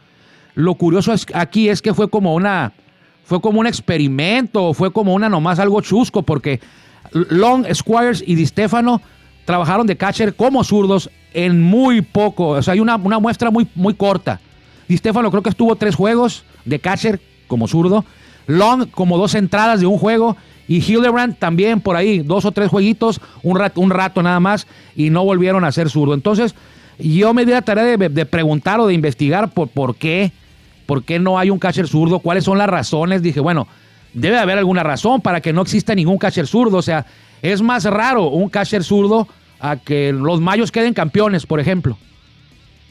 Lo 0.56 0.76
curioso 0.76 1.14
aquí 1.34 1.70
es 1.70 1.82
que 1.82 1.94
fue 1.94 2.10
como 2.10 2.36
una 2.36 2.74
fue 3.24 3.40
como 3.40 3.60
un 3.62 3.68
experimento, 3.68 4.74
fue 4.74 4.92
como 4.92 5.14
una 5.14 5.30
nomás 5.30 5.60
algo 5.60 5.80
chusco 5.82 6.24
porque 6.24 6.60
Long, 7.12 7.66
Squires 7.74 8.24
y 8.26 8.36
Di 8.36 8.46
Stefano 8.46 9.02
trabajaron 9.46 9.88
de 9.88 9.98
catcher 9.98 10.36
como 10.36 10.64
zurdos 10.64 11.10
en 11.34 11.62
muy 11.62 12.02
poco, 12.02 12.50
o 12.50 12.62
sea, 12.62 12.74
hay 12.74 12.80
una, 12.80 12.98
muestra 12.98 13.50
muy, 13.52 13.68
muy 13.76 13.94
corta. 13.94 14.40
Di 14.88 14.98
Stefano 14.98 15.32
creo 15.32 15.44
que 15.44 15.50
estuvo 15.50 15.76
tres 15.76 15.96
juegos 15.96 16.44
de 16.66 16.80
catcher 16.80 17.22
como 17.48 17.68
zurdo, 17.68 18.06
Long 18.48 18.90
como 18.90 19.18
dos 19.18 19.36
entradas 19.36 19.80
de 19.80 19.86
un 19.86 19.98
juego 19.98 20.36
y 20.72 20.80
Hildebrand 20.80 21.36
también 21.38 21.82
por 21.82 21.98
ahí, 21.98 22.20
dos 22.20 22.46
o 22.46 22.54
tres 22.54 22.70
jueguitos, 22.70 23.20
un 23.44 23.60
rato, 23.60 23.82
un 23.82 23.90
rato 23.90 24.24
nada 24.24 24.40
más 24.40 24.68
y 24.96 25.10
no 25.10 25.26
volvieron 25.26 25.66
a 25.66 25.72
ser 25.74 25.90
zurdo. 25.90 26.14
Entonces, 26.14 26.56
yo 26.98 27.34
me 27.34 27.46
di 27.46 27.52
la 27.52 27.62
tarea 27.62 27.98
de, 27.98 28.26
preguntar 28.26 28.80
o 28.80 28.88
de 28.88 28.94
investigar 28.94 29.50
por, 29.50 29.68
por 29.68 29.98
qué, 29.98 30.32
por 30.86 31.04
qué 31.04 31.20
no 31.20 31.38
hay 31.38 31.50
un 31.50 31.60
catcher 31.60 31.90
zurdo, 31.90 32.20
cuáles 32.20 32.46
son 32.46 32.58
las 32.58 32.70
razones. 32.70 33.22
Dije, 33.22 33.42
bueno, 33.42 33.68
debe 34.14 34.38
haber 34.38 34.60
alguna 34.60 34.82
razón 34.82 35.20
para 35.20 35.42
que 35.42 35.52
no 35.52 35.62
exista 35.62 35.94
ningún 35.94 36.18
catcher 36.18 36.48
zurdo. 36.48 36.78
O 36.78 36.82
sea, 36.82 37.06
es 37.42 37.62
más 37.62 37.84
raro 37.84 38.30
un 38.30 38.48
catcher 38.48 38.86
zurdo 38.86 39.28
a 39.60 39.76
que 39.76 40.14
los 40.14 40.40
mayos 40.40 40.72
queden 40.72 40.94
campeones, 40.94 41.46
por 41.46 41.60
ejemplo. 41.60 41.98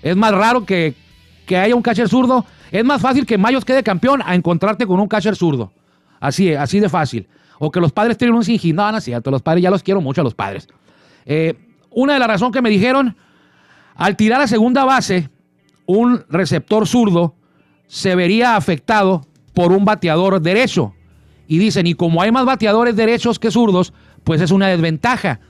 Es 0.02 0.16
más 0.16 0.32
raro 0.32 0.66
que, 0.66 0.94
haya 1.48 1.74
un 1.74 1.80
catcher 1.80 2.10
zurdo. 2.10 2.44
Es 2.72 2.84
más 2.84 3.00
fácil 3.00 3.24
que 3.24 3.38
Mayos 3.38 3.64
quede 3.64 3.82
campeón 3.82 4.20
a 4.22 4.34
encontrarte 4.34 4.86
con 4.86 5.00
un 5.00 5.08
catcher 5.08 5.34
zurdo. 5.34 5.72
Así, 6.20 6.52
así 6.52 6.78
de 6.78 6.90
fácil. 6.90 7.26
O 7.62 7.70
que 7.70 7.78
los 7.78 7.92
padres 7.92 8.16
tienen 8.16 8.34
un 8.34 8.42
singin. 8.42 8.74
No, 8.74 8.90
no 8.90 8.98
es 8.98 9.04
cierto. 9.04 9.30
Los 9.30 9.42
padres 9.42 9.62
ya 9.62 9.70
los 9.70 9.82
quiero 9.82 10.00
mucho 10.00 10.22
a 10.22 10.24
los 10.24 10.34
padres. 10.34 10.66
Eh, 11.26 11.54
una 11.90 12.14
de 12.14 12.18
las 12.18 12.26
razones 12.26 12.54
que 12.54 12.62
me 12.62 12.70
dijeron, 12.70 13.14
al 13.94 14.16
tirar 14.16 14.40
a 14.40 14.46
segunda 14.46 14.86
base, 14.86 15.28
un 15.84 16.24
receptor 16.30 16.88
zurdo 16.88 17.34
se 17.86 18.14
vería 18.14 18.56
afectado 18.56 19.26
por 19.52 19.72
un 19.72 19.84
bateador 19.84 20.40
derecho. 20.40 20.94
Y 21.46 21.58
dicen, 21.58 21.86
y 21.86 21.92
como 21.92 22.22
hay 22.22 22.32
más 22.32 22.46
bateadores 22.46 22.96
derechos 22.96 23.38
que 23.38 23.50
zurdos, 23.50 23.92
pues 24.24 24.40
es 24.40 24.52
una 24.52 24.68
desventaja. 24.68 25.40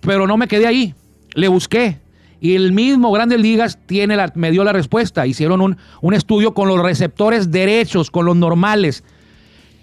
Pero 0.00 0.26
no 0.26 0.36
me 0.36 0.48
quedé 0.48 0.66
ahí. 0.66 0.94
Le 1.34 1.46
busqué. 1.46 2.00
Y 2.40 2.56
el 2.56 2.72
mismo 2.72 3.12
Grandes 3.12 3.40
Ligas 3.40 3.78
tiene 3.86 4.16
la, 4.16 4.32
me 4.34 4.50
dio 4.50 4.64
la 4.64 4.72
respuesta. 4.72 5.28
Hicieron 5.28 5.60
un, 5.60 5.76
un 6.00 6.12
estudio 6.12 6.54
con 6.54 6.66
los 6.66 6.82
receptores 6.82 7.52
derechos, 7.52 8.10
con 8.10 8.26
los 8.26 8.34
normales. 8.34 9.04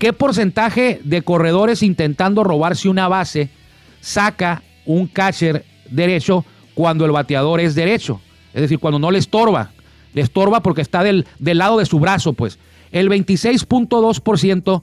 ¿Qué 0.04 0.12
porcentaje 0.12 1.00
de 1.06 1.22
corredores 1.22 1.82
intentando 1.82 2.44
robarse 2.44 2.90
una 2.90 3.08
base 3.08 3.48
saca 4.02 4.62
un 4.86 5.08
catcher 5.08 5.64
derecho 5.90 6.44
cuando 6.74 7.06
el 7.06 7.12
bateador 7.12 7.62
es 7.62 7.74
derecho? 7.74 8.20
Es 8.54 8.64
decir, 8.64 8.80
cuando 8.80 9.00
no 9.00 9.12
le 9.12 9.20
estorba. 9.20 9.72
Le 10.14 10.22
estorba 10.22 10.60
porque 10.60 10.82
está 10.82 11.04
del, 11.04 11.26
del 11.40 11.58
lado 11.58 11.78
de 11.78 11.86
su 11.86 12.02
brazo, 12.02 12.34
pues. 12.34 12.60
El 12.92 13.10
26.2%, 13.10 14.82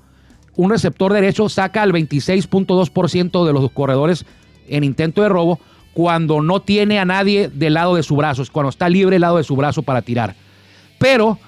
un 0.56 0.70
receptor 0.70 1.12
derecho 1.12 1.50
saca 1.50 1.82
al 1.82 1.92
26.2% 1.92 3.46
de 3.46 3.52
los 3.52 3.70
corredores 3.72 4.24
en 4.68 4.84
intento 4.84 5.20
de 5.20 5.28
robo 5.28 5.60
cuando 5.92 6.40
no 6.40 6.62
tiene 6.62 6.98
a 6.98 7.04
nadie 7.04 7.50
del 7.50 7.74
lado 7.74 7.96
de 7.96 8.02
su 8.02 8.16
brazo, 8.16 8.40
es 8.40 8.50
cuando 8.50 8.70
está 8.70 8.88
libre 8.88 9.16
el 9.16 9.20
lado 9.20 9.36
de 9.36 9.44
su 9.44 9.54
brazo 9.54 9.82
para 9.82 10.00
tirar. 10.00 10.34
Pero 10.98 11.38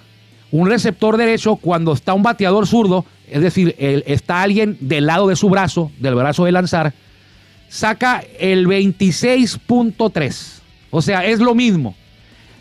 un 0.51 0.69
receptor 0.69 1.17
derecho, 1.17 1.57
cuando 1.57 1.95
está 1.95 2.13
un 2.13 2.23
bateador 2.23 2.67
zurdo, 2.67 3.07
es 3.33 3.41
decir, 3.41 3.75
está 3.79 4.43
alguien 4.43 4.77
del 4.81 5.07
lado 5.07 5.29
de 5.29 5.37
su 5.37 5.49
brazo, 5.49 5.91
del 5.99 6.15
brazo 6.15 6.45
de 6.45 6.53
lanzar, 6.53 6.93
saca 7.69 8.23
el 8.39 8.67
26.3. 8.67 10.61
O 10.91 11.03
sea, 11.03 11.25
es 11.25 11.41
lo 11.41 11.55
mismo. 11.55 11.95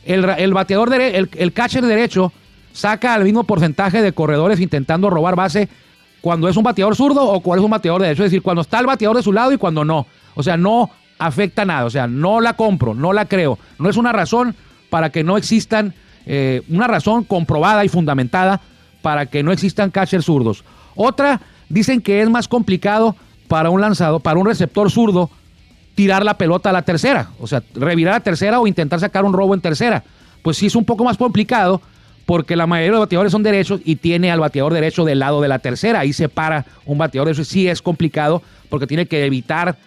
El, 0.05 0.53
bateador, 0.53 0.93
el, 0.93 1.29
el 1.35 1.53
catcher 1.53 1.85
derecho 1.85 2.31
saca 2.73 3.15
el 3.15 3.23
mismo 3.23 3.43
porcentaje 3.43 4.01
de 4.01 4.13
corredores 4.13 4.59
intentando 4.59 5.09
robar 5.09 5.35
base 5.35 5.69
cuando 6.21 6.47
es 6.47 6.55
un 6.55 6.63
bateador 6.63 6.95
zurdo 6.95 7.25
o 7.25 7.41
cuando 7.41 7.61
es 7.61 7.65
un 7.65 7.71
bateador 7.71 8.01
derecho. 8.01 8.23
Es 8.23 8.31
decir, 8.31 8.41
cuando 8.41 8.61
está 8.61 8.79
el 8.79 8.85
bateador 8.85 9.17
de 9.17 9.23
su 9.23 9.33
lado 9.33 9.51
y 9.51 9.57
cuando 9.57 9.83
no. 9.83 10.07
O 10.35 10.43
sea, 10.43 10.55
no 10.55 10.89
afecta 11.19 11.65
nada. 11.65 11.85
O 11.85 11.89
sea, 11.89 12.07
no 12.07 12.41
la 12.41 12.53
compro, 12.53 12.93
no 12.93 13.11
la 13.11 13.25
creo. 13.25 13.59
No 13.79 13.89
es 13.89 13.97
una 13.97 14.11
razón 14.11 14.55
para 14.89 15.09
que 15.09 15.23
no 15.23 15.37
existan, 15.37 15.93
eh, 16.25 16.61
una 16.69 16.87
razón 16.87 17.23
comprobada 17.23 17.83
y 17.83 17.89
fundamentada 17.89 18.61
para 19.01 19.25
que 19.25 19.43
no 19.43 19.51
existan 19.51 19.91
catchers 19.91 20.25
zurdos. 20.25 20.63
Otra, 20.95 21.41
dicen 21.69 22.01
que 22.01 22.21
es 22.21 22.29
más 22.29 22.47
complicado 22.47 23.15
para 23.47 23.69
un 23.69 23.81
lanzado, 23.81 24.19
para 24.19 24.39
un 24.39 24.45
receptor 24.45 24.89
zurdo, 24.91 25.29
tirar 25.95 26.23
la 26.23 26.37
pelota 26.37 26.69
a 26.69 26.73
la 26.73 26.83
tercera. 26.83 27.29
O 27.39 27.47
sea, 27.47 27.63
revirar 27.73 28.15
a 28.15 28.19
tercera 28.19 28.59
o 28.59 28.67
intentar 28.67 28.99
sacar 28.99 29.25
un 29.25 29.33
robo 29.33 29.53
en 29.53 29.61
tercera. 29.61 30.03
Pues 30.41 30.57
sí 30.57 30.67
es 30.67 30.75
un 30.75 30.85
poco 30.85 31.03
más 31.03 31.17
complicado 31.17 31.81
porque 32.25 32.55
la 32.55 32.67
mayoría 32.67 32.91
de 32.91 32.97
los 32.97 33.01
bateadores 33.01 33.31
son 33.31 33.43
derechos 33.43 33.81
y 33.83 33.97
tiene 33.97 34.31
al 34.31 34.39
bateador 34.39 34.73
derecho 34.73 35.03
del 35.03 35.19
lado 35.19 35.41
de 35.41 35.47
la 35.47 35.59
tercera. 35.59 35.99
Ahí 35.99 36.13
se 36.13 36.29
para 36.29 36.65
un 36.85 36.97
bateador, 36.97 37.29
eso 37.29 37.43
sí 37.43 37.67
es 37.67 37.81
complicado 37.81 38.41
porque 38.69 38.87
tiene 38.87 39.05
que 39.05 39.25
evitar 39.25 39.77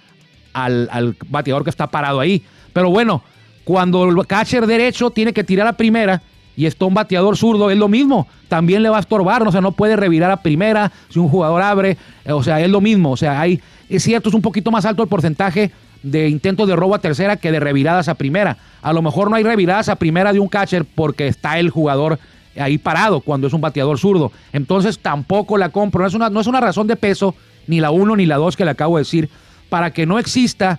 al, 0.53 0.89
al 0.93 1.17
bateador 1.29 1.65
que 1.65 1.71
está 1.71 1.87
parado 1.87 2.21
ahí. 2.21 2.43
Pero 2.73 2.91
bueno, 2.91 3.23
cuando 3.65 4.05
el 4.05 4.27
catcher 4.27 4.67
derecho 4.67 5.11
tiene 5.11 5.33
que 5.33 5.43
tirar 5.43 5.67
a 5.67 5.73
primera 5.73 6.21
y 6.57 6.67
está 6.67 6.85
un 6.85 6.95
bateador 6.95 7.37
zurdo, 7.37 7.71
es 7.71 7.79
lo 7.79 7.89
mismo. 7.89 8.27
También 8.49 8.83
le 8.83 8.89
va 8.89 8.99
a 8.99 9.01
estorbar, 9.01 9.47
o 9.47 9.53
sea, 9.53 9.61
no 9.61 9.73
puede 9.73 9.97
revirar 9.97 10.31
a 10.31 10.43
primera 10.43 10.93
si 11.09 11.19
un 11.19 11.29
jugador 11.29 11.63
abre. 11.63 11.97
O 12.27 12.43
sea, 12.43 12.61
es 12.61 12.71
lo 12.71 12.81
mismo. 12.81 13.11
O 13.13 13.17
sea, 13.17 13.41
hay, 13.41 13.61
es 13.89 14.03
cierto, 14.03 14.29
es 14.29 14.35
un 14.35 14.43
poquito 14.43 14.71
más 14.71 14.85
alto 14.85 15.03
el 15.03 15.09
porcentaje 15.09 15.73
de 16.03 16.29
intentos 16.29 16.69
de 16.69 16.77
robo 16.77 16.95
a 16.95 16.99
tercera 16.99 17.37
que 17.37 17.51
de 17.51 17.61
reviradas 17.61 18.09
a 18.09 18.15
primera. 18.15 18.59
A 18.83 18.93
lo 18.93 19.03
mejor 19.03 19.31
no 19.31 19.37
hay 19.37 19.43
reviradas 19.43 19.89
a 19.89 19.97
primera 19.97 20.33
de 20.33 20.39
un 20.39 20.49
catcher 20.49 20.85
porque 20.85 21.27
está 21.27 21.59
el 21.59 21.71
jugador 21.71 22.19
ahí 22.57 22.79
parado 22.79 23.21
cuando 23.21 23.47
es 23.47 23.53
un 23.53 23.61
bateador 23.61 23.99
zurdo. 23.99 24.31
Entonces 24.53 24.99
tampoco 24.99 25.59
la 25.59 25.71
compro. 25.71 26.03
No 26.03 26.09
es 26.09 26.15
una, 26.15 26.31
no 26.31 26.41
es 26.41 26.47
una 26.47 26.61
razón 26.61 26.87
de 26.87 26.97
peso, 26.97 27.35
ni 27.67 27.81
la 27.81 27.91
uno 27.91 28.15
ni 28.15 28.27
la 28.27 28.37
dos 28.37 28.57
que 28.57 28.65
le 28.65 28.71
acabo 28.71 28.97
de 28.97 29.01
decir, 29.01 29.29
para 29.69 29.93
que 29.93 30.07
no 30.07 30.19
exista 30.19 30.79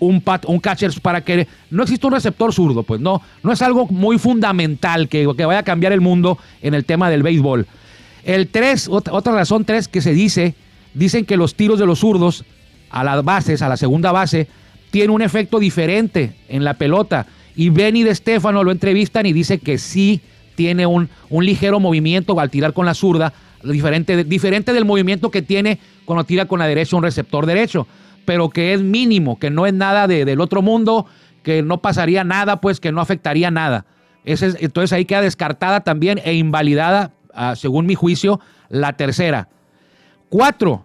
un, 0.00 0.22
un 0.46 0.60
catcher, 0.60 0.92
para 1.00 1.20
que 1.20 1.46
no 1.70 1.84
exista 1.84 2.08
un 2.08 2.14
receptor 2.14 2.52
zurdo. 2.52 2.82
Pues 2.82 3.00
no, 3.00 3.22
no 3.42 3.52
es 3.52 3.62
algo 3.62 3.86
muy 3.86 4.18
fundamental 4.18 5.08
que, 5.08 5.28
que 5.36 5.44
vaya 5.44 5.60
a 5.60 5.64
cambiar 5.64 5.92
el 5.92 6.00
mundo 6.00 6.38
en 6.62 6.74
el 6.74 6.84
tema 6.84 7.10
del 7.10 7.22
béisbol. 7.22 7.66
El 8.24 8.48
3, 8.48 8.88
otra 8.88 9.32
razón 9.32 9.64
3 9.64 9.88
que 9.88 10.02
se 10.02 10.12
dice, 10.12 10.54
dicen 10.94 11.24
que 11.24 11.36
los 11.36 11.54
tiros 11.54 11.78
de 11.78 11.86
los 11.86 12.00
zurdos 12.00 12.44
a 12.90 13.04
las 13.04 13.24
bases, 13.24 13.62
a 13.62 13.68
la 13.68 13.76
segunda 13.76 14.12
base, 14.12 14.48
tiene 14.90 15.12
un 15.12 15.22
efecto 15.22 15.58
diferente 15.58 16.34
en 16.48 16.64
la 16.64 16.74
pelota. 16.74 17.26
Y 17.54 17.70
Benny 17.70 18.02
de 18.02 18.14
Stefano 18.14 18.64
lo 18.64 18.72
entrevistan 18.72 19.26
y 19.26 19.32
dice 19.32 19.58
que 19.58 19.78
sí 19.78 20.20
tiene 20.54 20.86
un, 20.86 21.08
un 21.30 21.44
ligero 21.44 21.80
movimiento 21.80 22.38
al 22.38 22.50
tirar 22.50 22.72
con 22.72 22.86
la 22.86 22.94
zurda, 22.94 23.32
diferente, 23.64 24.24
diferente 24.24 24.72
del 24.72 24.84
movimiento 24.84 25.30
que 25.30 25.42
tiene 25.42 25.78
cuando 26.04 26.24
tira 26.24 26.46
con 26.46 26.58
la 26.58 26.66
derecha 26.66 26.96
un 26.96 27.02
receptor 27.02 27.46
derecho, 27.46 27.86
pero 28.24 28.50
que 28.50 28.72
es 28.74 28.82
mínimo, 28.82 29.38
que 29.38 29.50
no 29.50 29.66
es 29.66 29.74
nada 29.74 30.06
de, 30.06 30.24
del 30.24 30.40
otro 30.40 30.62
mundo, 30.62 31.06
que 31.42 31.62
no 31.62 31.80
pasaría 31.80 32.24
nada, 32.24 32.60
pues 32.60 32.80
que 32.80 32.92
no 32.92 33.00
afectaría 33.00 33.50
nada. 33.50 33.86
Ese 34.24 34.54
entonces 34.60 34.92
ahí 34.92 35.04
queda 35.04 35.22
descartada 35.22 35.80
también 35.80 36.20
e 36.24 36.34
invalidada, 36.34 37.12
uh, 37.34 37.56
según 37.56 37.86
mi 37.86 37.94
juicio, 37.94 38.40
la 38.68 38.92
tercera. 38.94 39.48
Cuatro, 40.28 40.84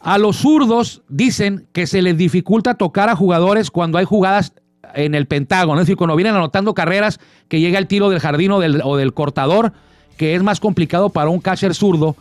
a 0.00 0.18
los 0.18 0.38
zurdos 0.38 1.02
dicen 1.08 1.66
que 1.72 1.86
se 1.86 2.02
les 2.02 2.16
dificulta 2.16 2.74
tocar 2.74 3.08
a 3.10 3.16
jugadores 3.16 3.70
cuando 3.70 3.98
hay 3.98 4.04
jugadas 4.04 4.54
en 4.94 5.14
el 5.14 5.26
Pentágono. 5.26 5.80
Es 5.80 5.86
decir, 5.86 5.96
cuando 5.96 6.16
vienen 6.16 6.34
anotando 6.34 6.74
carreras 6.74 7.20
que 7.48 7.60
llega 7.60 7.78
el 7.78 7.86
tiro 7.86 8.08
del 8.08 8.20
jardín 8.20 8.52
o 8.52 8.60
del, 8.60 8.80
o 8.82 8.96
del 8.96 9.12
cortador, 9.12 9.72
que 10.16 10.34
es 10.34 10.42
más 10.42 10.58
complicado 10.58 11.10
para 11.10 11.30
un 11.30 11.40
catcher 11.40 11.74
zurdo 11.74 12.16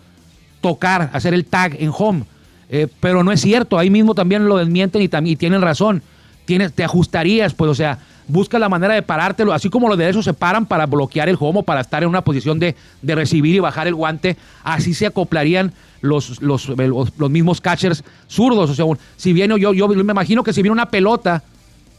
tocar, 0.61 1.09
hacer 1.13 1.33
el 1.33 1.45
tag 1.45 1.77
en 1.79 1.91
home. 1.97 2.25
Eh, 2.69 2.87
pero 2.99 3.23
no 3.23 3.31
es 3.31 3.41
cierto, 3.41 3.77
ahí 3.77 3.89
mismo 3.89 4.13
también 4.13 4.47
lo 4.47 4.57
desmienten 4.57 5.01
y, 5.01 5.09
y 5.31 5.35
tienen 5.35 5.61
razón. 5.61 6.03
Tienes, 6.45 6.73
te 6.73 6.83
ajustarías, 6.83 7.53
pues, 7.53 7.69
o 7.71 7.75
sea, 7.75 7.99
busca 8.27 8.59
la 8.59 8.69
manera 8.69 8.93
de 8.93 9.01
parártelo, 9.01 9.53
así 9.53 9.69
como 9.69 9.89
los 9.89 9.97
derechos 9.97 10.25
se 10.25 10.33
paran 10.33 10.65
para 10.65 10.85
bloquear 10.85 11.29
el 11.29 11.37
home 11.39 11.59
o 11.59 11.63
para 11.63 11.81
estar 11.81 12.03
en 12.03 12.09
una 12.09 12.23
posición 12.23 12.59
de, 12.59 12.75
de 13.01 13.15
recibir 13.15 13.55
y 13.55 13.59
bajar 13.59 13.87
el 13.87 13.95
guante, 13.95 14.37
así 14.63 14.93
se 14.93 15.07
acoplarían 15.07 15.73
los, 16.01 16.41
los, 16.41 16.69
los, 16.69 17.29
mismos 17.29 17.59
catchers 17.59 18.03
zurdos. 18.27 18.69
O 18.69 18.75
sea, 18.75 18.85
si 19.17 19.33
viene, 19.33 19.59
yo, 19.59 19.73
yo 19.73 19.87
me 19.87 20.11
imagino 20.11 20.43
que 20.43 20.53
si 20.53 20.61
viene 20.61 20.73
una 20.73 20.89
pelota 20.89 21.43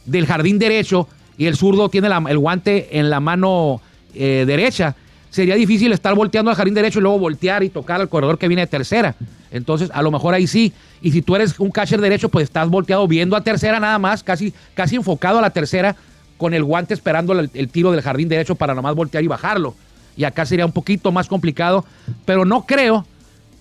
del 0.05 0.25
jardín 0.25 0.57
derecho 0.57 1.07
y 1.37 1.45
el 1.45 1.55
zurdo 1.55 1.89
tiene 1.89 2.09
el 2.29 2.37
guante 2.37 2.97
en 2.97 3.09
la 3.09 3.19
mano 3.19 3.81
eh, 4.13 4.45
derecha, 4.47 4.95
sería 5.29 5.55
difícil 5.55 5.91
estar 5.91 6.15
volteando 6.15 6.49
al 6.49 6.57
jardín 6.57 6.73
derecho 6.73 6.99
y 6.99 7.01
luego 7.03 7.19
voltear 7.19 7.63
y 7.63 7.69
tocar 7.69 8.01
al 8.01 8.09
corredor 8.09 8.37
que 8.37 8.47
viene 8.47 8.61
de 8.61 8.67
tercera. 8.67 9.15
Entonces, 9.51 9.89
a 9.93 10.01
lo 10.01 10.11
mejor 10.11 10.33
ahí 10.33 10.47
sí. 10.47 10.73
Y 11.01 11.11
si 11.11 11.21
tú 11.21 11.35
eres 11.35 11.59
un 11.59 11.71
catcher 11.71 11.99
derecho, 11.99 12.29
pues 12.29 12.45
estás 12.45 12.69
volteado 12.69 13.07
viendo 13.07 13.35
a 13.35 13.41
tercera 13.41 13.79
nada 13.79 13.99
más, 13.99 14.23
casi, 14.23 14.53
casi 14.73 14.95
enfocado 14.95 15.39
a 15.39 15.41
la 15.41 15.49
tercera, 15.49 15.95
con 16.37 16.53
el 16.53 16.63
guante 16.63 16.93
esperando 16.93 17.37
el, 17.39 17.69
tiro 17.69 17.91
del 17.91 18.01
jardín 18.01 18.27
derecho 18.27 18.55
para 18.55 18.73
nada 18.73 18.81
más 18.81 18.95
voltear 18.95 19.23
y 19.23 19.27
bajarlo. 19.27 19.75
Y 20.17 20.23
acá 20.23 20.45
sería 20.45 20.65
un 20.65 20.71
poquito 20.71 21.11
más 21.11 21.27
complicado, 21.27 21.85
pero 22.25 22.45
no 22.45 22.65
creo 22.65 23.05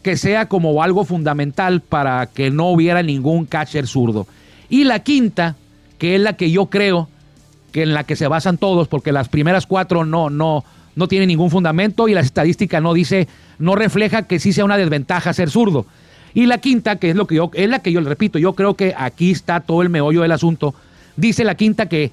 que 0.02 0.16
sea 0.16 0.48
como 0.48 0.82
algo 0.82 1.04
fundamental 1.04 1.82
para 1.82 2.26
que 2.26 2.50
no 2.50 2.70
hubiera 2.70 3.02
ningún 3.02 3.44
catcher 3.44 3.86
zurdo. 3.86 4.26
Y 4.68 4.84
la 4.84 5.00
quinta, 5.00 5.56
que 5.98 6.14
es 6.14 6.20
la 6.22 6.34
que 6.34 6.50
yo 6.50 6.66
creo 6.66 7.08
que 7.72 7.82
en 7.82 7.92
la 7.92 8.04
que 8.04 8.16
se 8.16 8.28
basan 8.28 8.56
todos, 8.56 8.88
porque 8.88 9.12
las 9.12 9.28
primeras 9.28 9.66
cuatro 9.66 10.04
no, 10.04 10.30
no, 10.30 10.64
no 10.96 11.08
tienen 11.08 11.28
ningún 11.28 11.50
fundamento 11.50 12.08
y 12.08 12.14
la 12.14 12.20
estadística 12.20 12.80
no 12.80 12.94
dice, 12.94 13.28
no 13.58 13.74
refleja 13.74 14.22
que 14.22 14.38
sí 14.38 14.52
sea 14.52 14.64
una 14.64 14.76
desventaja 14.76 15.32
ser 15.32 15.50
zurdo. 15.50 15.86
Y 16.34 16.46
la 16.46 16.58
quinta, 16.58 16.96
que 16.96 17.10
es 17.10 17.16
lo 17.16 17.26
que 17.26 17.36
yo, 17.36 17.50
es 17.54 17.68
la 17.68 17.80
que 17.80 17.92
yo 17.92 18.00
le 18.00 18.08
repito, 18.08 18.38
yo 18.38 18.54
creo 18.54 18.74
que 18.74 18.94
aquí 18.96 19.30
está 19.30 19.60
todo 19.60 19.82
el 19.82 19.88
meollo 19.88 20.22
del 20.22 20.32
asunto. 20.32 20.74
Dice 21.16 21.44
la 21.44 21.54
quinta 21.54 21.86
que 21.86 22.12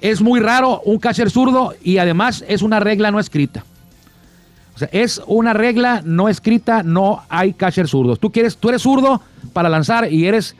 es 0.00 0.20
muy 0.20 0.40
raro 0.40 0.80
un 0.84 0.98
catcher 0.98 1.30
zurdo 1.30 1.74
y 1.82 1.98
además 1.98 2.44
es 2.48 2.62
una 2.62 2.80
regla 2.80 3.10
no 3.10 3.20
escrita. 3.20 3.64
O 4.74 4.78
sea, 4.78 4.88
es 4.92 5.20
una 5.26 5.52
regla 5.52 6.02
no 6.04 6.28
escrita, 6.28 6.82
no 6.82 7.22
hay 7.28 7.52
catcher 7.52 7.88
zurdos. 7.88 8.18
Tú 8.18 8.32
quieres, 8.32 8.56
tú 8.56 8.68
eres 8.68 8.82
zurdo 8.82 9.20
para 9.52 9.68
lanzar 9.68 10.10
y 10.10 10.26
eres 10.26 10.56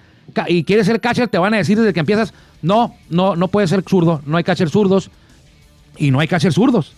y 0.49 0.65
quieres 0.65 0.87
ser 0.87 1.01
catcher, 1.01 1.29
te 1.29 1.39
van 1.39 1.55
a 1.55 1.59
decir 1.59 1.79
desde 1.79 1.93
que 1.93 2.01
empiezas, 2.01 2.33
no, 2.63 2.95
no, 3.11 3.37
no 3.37 3.49
puedes 3.49 3.71
ser 3.71 3.83
zurdo, 3.87 4.23
no 4.25 4.37
hay 4.37 4.45
catcher 4.45 4.71
zurdos 4.71 5.11
y 5.97 6.11
no 6.11 6.21
hay 6.21 6.29
catcher 6.29 6.53
zurdos. 6.53 6.95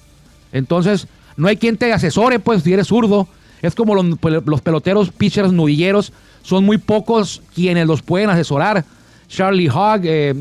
Entonces, 0.54 1.06
no 1.36 1.48
hay 1.48 1.58
quien 1.58 1.76
te 1.76 1.92
asesore, 1.92 2.38
pues, 2.38 2.62
si 2.62 2.72
eres 2.72 2.86
zurdo. 2.86 3.28
Es 3.60 3.74
como 3.74 3.94
los, 3.94 4.06
los 4.46 4.60
peloteros, 4.62 5.10
pitchers, 5.10 5.52
nudilleros, 5.52 6.12
son 6.42 6.64
muy 6.64 6.78
pocos 6.78 7.42
quienes 7.54 7.86
los 7.86 8.00
pueden 8.00 8.30
asesorar. 8.30 8.84
Charlie 9.28 9.68
Hogg, 9.68 10.00
eh, 10.04 10.34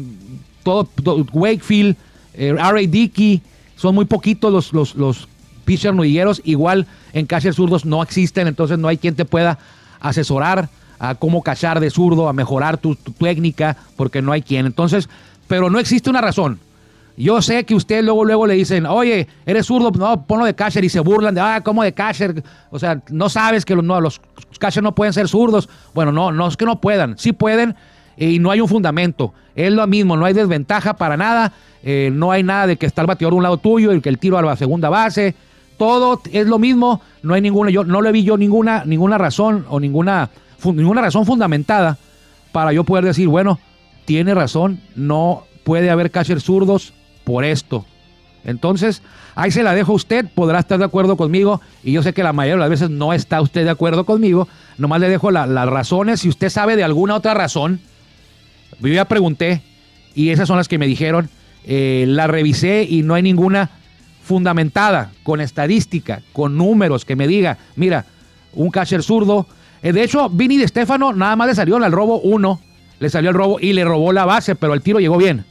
todo, 0.63 0.87
Wakefield, 1.33 1.97
eh, 2.35 2.55
R.A. 2.57 2.87
Dickey, 2.87 3.41
son 3.75 3.95
muy 3.95 4.05
poquitos 4.05 4.51
los, 4.53 4.73
los, 4.73 4.95
los 4.95 5.27
pitchers 5.65 5.95
nudilleros. 5.95 6.41
Igual 6.45 6.87
en 7.11 7.25
catcher 7.25 7.53
zurdos 7.53 7.83
no 7.83 8.01
existen, 8.01 8.47
entonces 8.47 8.77
no 8.77 8.87
hay 8.87 8.97
quien 8.97 9.15
te 9.15 9.25
pueda 9.25 9.59
asesorar 9.99 10.69
a 10.99 11.15
cómo 11.15 11.41
cachar 11.41 11.79
de 11.79 11.89
zurdo, 11.89 12.29
a 12.29 12.33
mejorar 12.33 12.77
tu, 12.77 12.95
técnica, 12.95 13.75
porque 13.95 14.21
no 14.21 14.31
hay 14.31 14.41
quien. 14.41 14.65
Entonces, 14.65 15.09
pero 15.47 15.69
no 15.69 15.79
existe 15.79 16.09
una 16.09 16.21
razón. 16.21 16.59
Yo 17.15 17.41
sé 17.41 17.63
que 17.63 17.75
ustedes 17.75 18.03
luego, 18.03 18.25
luego 18.25 18.47
le 18.47 18.55
dicen, 18.55 18.85
oye, 18.85 19.27
eres 19.45 19.67
zurdo, 19.67 19.91
no, 19.91 20.25
ponlo 20.25 20.45
de 20.45 20.55
catcher 20.55 20.83
y 20.83 20.89
se 20.89 20.99
burlan 20.99 21.35
de, 21.35 21.41
ah, 21.41 21.61
¿cómo 21.63 21.83
de 21.83 21.93
catcher? 21.93 22.43
O 22.71 22.79
sea, 22.79 23.01
no 23.09 23.29
sabes 23.29 23.65
que 23.65 23.75
los, 23.75 23.83
no, 23.83 24.01
los 24.01 24.19
catchers 24.59 24.83
no 24.83 24.95
pueden 24.95 25.13
ser 25.13 25.27
zurdos. 25.27 25.69
Bueno, 25.93 26.11
no, 26.11 26.31
no 26.31 26.47
es 26.47 26.57
que 26.57 26.65
no 26.65 26.81
puedan, 26.81 27.17
sí 27.17 27.31
pueden 27.31 27.75
y 28.17 28.39
no 28.39 28.49
hay 28.51 28.61
un 28.61 28.67
fundamento. 28.67 29.33
Es 29.55 29.71
lo 29.71 29.85
mismo, 29.85 30.17
no 30.17 30.25
hay 30.25 30.33
desventaja 30.33 30.95
para 30.95 31.15
nada, 31.15 31.53
eh, 31.83 32.09
no 32.11 32.31
hay 32.31 32.41
nada 32.41 32.67
de 32.67 32.77
que 32.77 32.87
está 32.87 33.01
el 33.01 33.07
bateador 33.07 33.33
a 33.33 33.37
un 33.37 33.43
lado 33.43 33.57
tuyo 33.57 33.93
y 33.93 34.01
que 34.01 34.09
el 34.09 34.17
tiro 34.17 34.37
a 34.37 34.41
la 34.41 34.55
segunda 34.55 34.89
base. 34.89 35.35
Todo 35.77 36.21
es 36.31 36.47
lo 36.47 36.57
mismo, 36.59 37.01
no 37.21 37.33
hay 37.33 37.41
ninguna, 37.41 37.69
yo 37.69 37.83
no 37.83 38.01
le 38.01 38.11
vi 38.11 38.23
yo 38.23 38.37
ninguna, 38.37 38.85
ninguna 38.85 39.17
razón 39.17 39.65
o 39.69 39.79
ninguna 39.79 40.29
ninguna 40.71 41.01
razón 41.01 41.25
fundamentada 41.25 41.97
para 42.51 42.71
yo 42.71 42.83
poder 42.83 43.03
decir, 43.03 43.27
bueno, 43.27 43.59
tiene 44.05 44.33
razón, 44.33 44.79
no 44.95 45.43
puede 45.63 45.89
haber 45.89 46.11
catcher 46.11 46.39
zurdos 46.39 46.93
por 47.23 47.45
esto. 47.45 47.85
Entonces, 48.45 49.01
ahí 49.35 49.51
se 49.51 49.63
la 49.63 49.73
dejo 49.73 49.93
a 49.93 49.95
usted, 49.95 50.25
podrá 50.33 50.59
estar 50.59 50.77
de 50.77 50.85
acuerdo 50.85 51.15
conmigo, 51.15 51.61
y 51.83 51.93
yo 51.93 52.03
sé 52.03 52.13
que 52.13 52.23
la 52.23 52.33
mayoría 52.33 52.55
de 52.55 52.59
las 52.59 52.69
veces 52.69 52.89
no 52.89 53.13
está 53.13 53.41
usted 53.41 53.63
de 53.63 53.69
acuerdo 53.69 54.05
conmigo, 54.05 54.47
nomás 54.77 54.99
le 54.99 55.09
dejo 55.09 55.31
la, 55.31 55.47
las 55.47 55.67
razones, 55.67 56.21
si 56.21 56.29
usted 56.29 56.49
sabe 56.49 56.75
de 56.75 56.83
alguna 56.83 57.15
otra 57.15 57.33
razón, 57.33 57.79
yo 58.79 58.89
ya 58.89 59.05
pregunté, 59.05 59.61
y 60.13 60.29
esas 60.29 60.47
son 60.47 60.57
las 60.57 60.67
que 60.67 60.77
me 60.77 60.87
dijeron, 60.87 61.29
eh, 61.65 62.05
la 62.07 62.27
revisé 62.27 62.83
y 62.83 63.03
no 63.03 63.13
hay 63.13 63.23
ninguna 63.23 63.69
fundamentada, 64.23 65.11
con 65.23 65.39
estadística, 65.39 66.21
con 66.33 66.57
números, 66.57 67.05
que 67.05 67.15
me 67.15 67.27
diga, 67.27 67.57
mira, 67.75 68.05
un 68.53 68.71
catcher 68.71 69.03
zurdo 69.03 69.47
eh, 69.83 69.91
de 69.91 70.01
hecho, 70.01 70.29
Vini 70.29 70.57
de 70.57 70.67
Stefano 70.67 71.11
nada 71.11 71.35
más 71.35 71.49
le 71.49 71.55
salió 71.55 71.75
al 71.75 71.91
robo 71.91 72.21
uno, 72.21 72.61
le 72.99 73.09
salió 73.09 73.29
el 73.29 73.35
robo 73.35 73.59
y 73.59 73.73
le 73.73 73.83
robó 73.83 74.13
la 74.13 74.25
base, 74.25 74.55
pero 74.55 74.73
el 74.73 74.81
tiro 74.81 74.99
llegó 74.99 75.17
bien. 75.17 75.43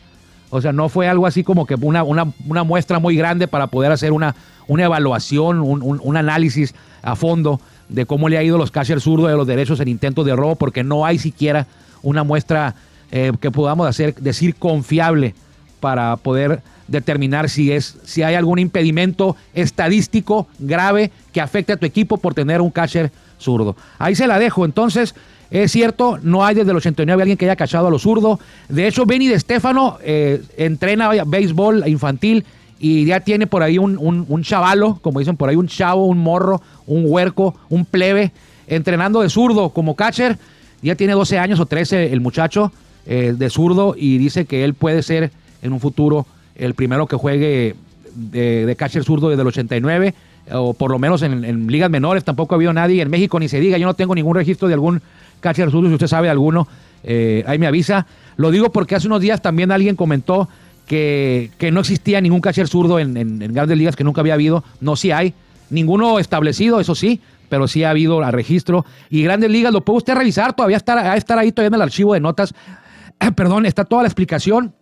O 0.54 0.60
sea, 0.60 0.70
no 0.70 0.90
fue 0.90 1.08
algo 1.08 1.26
así 1.26 1.42
como 1.42 1.64
que 1.64 1.76
una, 1.76 2.04
una, 2.04 2.62
muestra 2.62 2.98
muy 2.98 3.16
grande 3.16 3.48
para 3.48 3.68
poder 3.68 3.90
hacer 3.90 4.12
una, 4.12 4.34
una 4.68 4.84
evaluación, 4.84 5.60
un, 5.60 5.82
un, 5.82 6.16
análisis 6.18 6.74
a 7.00 7.16
fondo 7.16 7.58
de 7.88 8.04
cómo 8.04 8.28
le 8.28 8.36
ha 8.36 8.42
ido 8.42 8.58
los 8.58 8.70
catchers 8.70 9.04
zurdos 9.04 9.30
de 9.30 9.36
los 9.36 9.46
derechos 9.46 9.80
en 9.80 9.88
intentos 9.88 10.26
de 10.26 10.36
robo, 10.36 10.56
porque 10.56 10.84
no 10.84 11.06
hay 11.06 11.18
siquiera 11.18 11.66
una 12.02 12.22
muestra 12.22 12.74
eh, 13.10 13.32
que 13.40 13.50
podamos 13.50 13.88
hacer, 13.88 14.14
decir 14.16 14.54
confiable 14.56 15.34
para 15.80 16.18
poder 16.18 16.60
determinar 16.86 17.48
si, 17.48 17.72
es, 17.72 17.96
si 18.04 18.22
hay 18.22 18.34
algún 18.34 18.58
impedimento 18.58 19.36
estadístico 19.54 20.48
grave 20.58 21.12
que 21.32 21.40
afecte 21.40 21.72
a 21.72 21.78
tu 21.78 21.86
equipo 21.86 22.18
por 22.18 22.34
tener 22.34 22.60
un 22.60 22.70
catcher 22.70 23.10
zurdo. 23.38 23.74
Ahí 23.98 24.14
se 24.14 24.26
la 24.26 24.38
dejo. 24.38 24.66
Entonces, 24.66 25.14
es 25.52 25.70
cierto, 25.70 26.18
no 26.22 26.46
hay 26.46 26.54
desde 26.54 26.70
el 26.70 26.78
89 26.78 27.22
alguien 27.22 27.36
que 27.36 27.44
haya 27.44 27.56
cachado 27.56 27.88
a 27.88 27.90
los 27.90 28.02
zurdos. 28.02 28.38
De 28.70 28.86
hecho, 28.86 29.04
Benny 29.04 29.28
de 29.28 29.38
Stefano 29.38 29.98
eh, 30.02 30.42
entrena 30.56 31.10
béisbol 31.26 31.86
infantil 31.88 32.46
y 32.80 33.04
ya 33.04 33.20
tiene 33.20 33.46
por 33.46 33.62
ahí 33.62 33.76
un, 33.76 33.98
un, 33.98 34.42
chavalo, 34.42 34.98
como 35.02 35.18
dicen 35.18 35.36
por 35.36 35.50
ahí, 35.50 35.56
un 35.56 35.68
chavo, 35.68 36.06
un 36.06 36.18
morro, 36.18 36.62
un 36.86 37.04
huerco, 37.06 37.54
un 37.68 37.84
plebe, 37.84 38.32
entrenando 38.66 39.20
de 39.20 39.28
zurdo 39.28 39.70
como 39.70 39.94
catcher. 39.94 40.38
Ya 40.80 40.94
tiene 40.94 41.12
12 41.12 41.38
años 41.38 41.60
o 41.60 41.66
13 41.66 42.12
el 42.12 42.20
muchacho 42.20 42.72
eh, 43.04 43.34
de 43.36 43.50
zurdo 43.50 43.94
y 43.96 44.16
dice 44.16 44.46
que 44.46 44.64
él 44.64 44.74
puede 44.74 45.02
ser 45.02 45.30
en 45.60 45.72
un 45.72 45.80
futuro 45.80 46.26
el 46.56 46.74
primero 46.74 47.06
que 47.06 47.16
juegue 47.16 47.76
de, 48.14 48.74
catcher 48.78 49.04
zurdo 49.04 49.28
desde 49.28 49.42
el 49.42 49.48
89 49.48 50.14
o 50.50 50.74
por 50.74 50.90
lo 50.90 50.98
menos 50.98 51.22
en, 51.22 51.66
ligas 51.68 51.90
menores 51.90 52.24
tampoco 52.24 52.54
ha 52.54 52.56
habido 52.56 52.72
nadie, 52.72 53.02
en 53.02 53.10
México 53.10 53.38
ni 53.38 53.48
se 53.48 53.60
diga, 53.60 53.78
yo 53.78 53.86
no 53.86 53.94
tengo 53.94 54.14
ningún 54.14 54.34
registro 54.34 54.66
de 54.66 54.74
algún 54.74 55.02
catcher 55.42 55.70
zurdo, 55.70 55.88
si 55.88 55.94
usted 55.94 56.06
sabe 56.06 56.30
alguno, 56.30 56.66
eh, 57.04 57.44
ahí 57.46 57.58
me 57.58 57.66
avisa. 57.66 58.06
Lo 58.36 58.50
digo 58.50 58.72
porque 58.72 58.94
hace 58.94 59.06
unos 59.06 59.20
días 59.20 59.42
también 59.42 59.70
alguien 59.70 59.96
comentó 59.96 60.48
que, 60.86 61.50
no 61.72 61.80
existía 61.80 62.20
ningún 62.20 62.40
catcher 62.40 62.68
zurdo 62.68 62.98
en, 62.98 63.38
grandes 63.52 63.76
ligas, 63.76 63.96
que 63.96 64.04
nunca 64.04 64.22
había 64.22 64.34
habido. 64.34 64.64
No, 64.80 64.96
sí 64.96 65.10
hay. 65.10 65.34
Ninguno 65.68 66.18
establecido, 66.18 66.80
eso 66.80 66.94
sí, 66.94 67.20
pero 67.48 67.66
sí 67.66 67.84
ha 67.84 67.90
habido 67.90 68.22
a 68.22 68.30
registro. 68.30 68.84
Y 69.10 69.22
grandes 69.22 69.50
ligas 69.50 69.72
lo 69.72 69.82
puede 69.82 69.98
usted 69.98 70.14
revisar, 70.14 70.54
todavía 70.54 70.76
estar, 70.76 71.16
estar 71.16 71.38
ahí 71.38 71.52
todavía 71.52 71.68
en 71.68 71.74
el 71.74 71.82
archivo 71.82 72.14
de 72.14 72.20
notas. 72.20 72.54
Perdón, 73.36 73.66
está 73.66 73.84
toda 73.84 74.02
la 74.02 74.08
explicación 74.08 74.74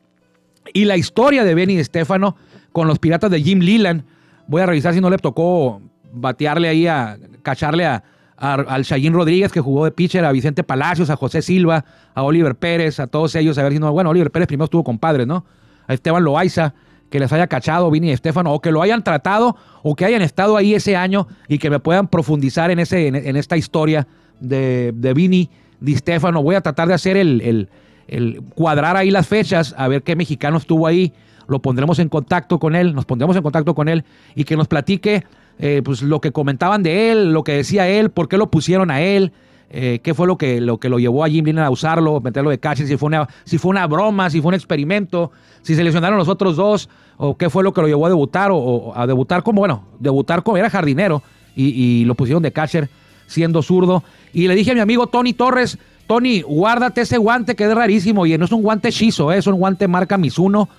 y 0.73 0.85
la 0.85 0.97
historia 0.97 1.45
de 1.45 1.55
Benny 1.55 1.83
Stefano 1.83 2.37
con 2.73 2.87
los 2.87 2.99
piratas 2.99 3.31
de 3.31 3.43
Jim 3.43 3.61
Leland. 3.61 4.05
Voy 4.47 4.63
a 4.63 4.67
revisar 4.67 4.95
si 4.95 5.01
no 5.01 5.11
le 5.11 5.19
tocó 5.19 5.81
batearle 6.13 6.69
ahí 6.69 6.87
a 6.87 7.19
cacharle 7.43 7.87
a, 7.87 8.03
al 8.41 8.83
Shayin 8.83 9.13
Rodríguez 9.13 9.53
que 9.53 9.61
jugó 9.61 9.85
de 9.85 9.91
pitcher, 9.91 10.25
a 10.25 10.33
Vicente 10.33 10.65
Palacios, 10.65 11.11
a 11.11 11.17
José 11.17 11.43
Silva, 11.43 11.85
a 12.15 12.23
Oliver 12.23 12.55
Pérez, 12.55 12.99
a 12.99 13.07
todos 13.07 13.35
ellos, 13.37 13.59
a 13.59 13.63
ver 13.63 13.73
si 13.75 13.79
no, 13.79 13.93
bueno, 13.93 14.11
Oliver 14.11 14.31
Pérez 14.31 14.49
primero 14.49 14.65
estuvo 14.65 14.83
con 14.83 14.99
padres, 14.99 15.27
¿no? 15.27 15.45
A 15.87 15.93
Esteban 15.93 16.25
Loaiza, 16.25 16.73
que 17.11 17.21
les 17.21 17.31
haya 17.33 17.49
cachado 17.49 17.91
Vini 17.91 18.09
y 18.09 18.13
Estefano, 18.13 18.55
o 18.55 18.61
que 18.61 18.73
lo 18.73 18.81
hayan 18.81 19.05
tratado, 19.05 19.57
o 19.83 19.95
que 19.95 20.07
hayan 20.07 20.23
estado 20.23 20.57
ahí 20.57 20.75
ese 20.75 20.97
año 20.97 21.29
y 21.49 21.59
que 21.59 21.69
me 21.69 21.81
puedan 21.81 22.09
profundizar 22.09 22.71
en, 22.71 22.79
ese, 22.79 23.09
en, 23.09 23.37
esta 23.37 23.57
historia 23.57 24.07
de, 24.39 24.93
de 24.95 25.13
Vini 25.13 25.51
Di 25.81 25.97
Stefano. 25.97 26.43
Voy 26.43 26.55
a 26.55 26.63
tratar 26.63 26.89
de 26.89 26.95
hacer 26.95 27.17
el, 27.17 27.69
el, 28.09 28.43
cuadrar 28.55 28.97
ahí 28.97 29.11
las 29.11 29.27
fechas, 29.27 29.75
a 29.77 29.89
ver 29.89 30.03
qué 30.03 30.17
mexicano 30.17 30.57
estuvo 30.57 30.87
ahí. 30.87 31.13
Lo 31.47 31.61
pondremos 31.61 31.99
en 31.99 32.09
contacto 32.09 32.59
con 32.59 32.77
él, 32.77 32.95
nos 32.95 33.05
pondremos 33.05 33.37
en 33.37 33.43
contacto 33.43 33.75
con 33.75 33.89
él 33.89 34.05
y 34.37 34.45
que 34.45 34.57
nos 34.57 34.69
platique 34.69 35.25
eh, 35.63 35.83
pues 35.85 36.01
lo 36.01 36.21
que 36.23 36.33
comentaban 36.33 36.83
de 36.83 37.13
él, 37.13 37.33
lo 37.33 37.45
que 37.45 37.53
decía 37.53 37.87
él, 37.87 38.11
por 38.11 38.29
qué 38.29 38.39
lo 38.39 38.51
pusieron 38.51 38.91
a 38.91 39.03
él, 39.03 39.33
eh, 39.69 40.01
qué 40.03 40.15
fue 40.15 40.27
lo 40.27 40.39
que, 40.39 40.59
lo 40.61 40.81
que 40.81 40.89
lo 40.89 40.99
llevó 40.99 41.23
a 41.23 41.29
Jim 41.29 41.57
a 41.59 41.69
usarlo, 41.69 42.19
meterlo 42.21 42.49
de 42.49 42.59
catcher, 42.59 42.87
si 42.87 42.97
fue, 42.97 43.09
una, 43.09 43.29
si 43.45 43.59
fue 43.59 43.69
una 43.71 43.87
broma, 43.87 44.31
si 44.31 44.41
fue 44.41 44.49
un 44.49 44.55
experimento, 44.55 45.31
si 45.61 45.75
se 45.75 45.85
lesionaron 45.85 46.19
los 46.19 46.29
otros 46.29 46.57
dos, 46.57 46.89
o 47.19 47.37
qué 47.37 47.51
fue 47.51 47.63
lo 47.63 47.75
que 47.75 47.83
lo 47.83 47.89
llevó 47.89 48.07
a 48.07 48.09
debutar, 48.09 48.51
o, 48.53 48.93
a 48.97 49.07
debutar 49.07 49.43
como, 49.43 49.61
bueno, 49.61 49.85
debutar 49.99 50.43
como 50.43 50.57
era 50.57 50.71
jardinero 50.71 51.23
y, 51.55 52.05
lo 52.07 52.15
pusieron 52.15 52.43
de 52.43 52.53
catcher 52.53 52.89
siendo 53.27 53.63
zurdo. 53.63 54.03
Y 54.33 54.49
le 54.49 54.55
dije 54.55 54.71
a 54.71 54.75
mi 54.75 54.81
amigo 54.81 55.09
Tony 55.09 55.35
Torres, 55.35 55.79
Tony, 56.07 56.41
guárdate 56.41 57.03
ese 57.03 57.19
guante 57.19 57.55
que 57.55 57.65
es 57.65 57.75
rarísimo 57.75 58.25
y 58.25 58.37
no 58.39 58.47
es 58.47 58.53
un 58.53 58.63
guante 58.63 58.89
hechizo, 58.89 59.31
eh, 59.31 59.39
es 59.39 59.47
un 59.47 59.57
guante 59.57 59.87
marca 59.87 60.17
Mizuno. 60.17 60.71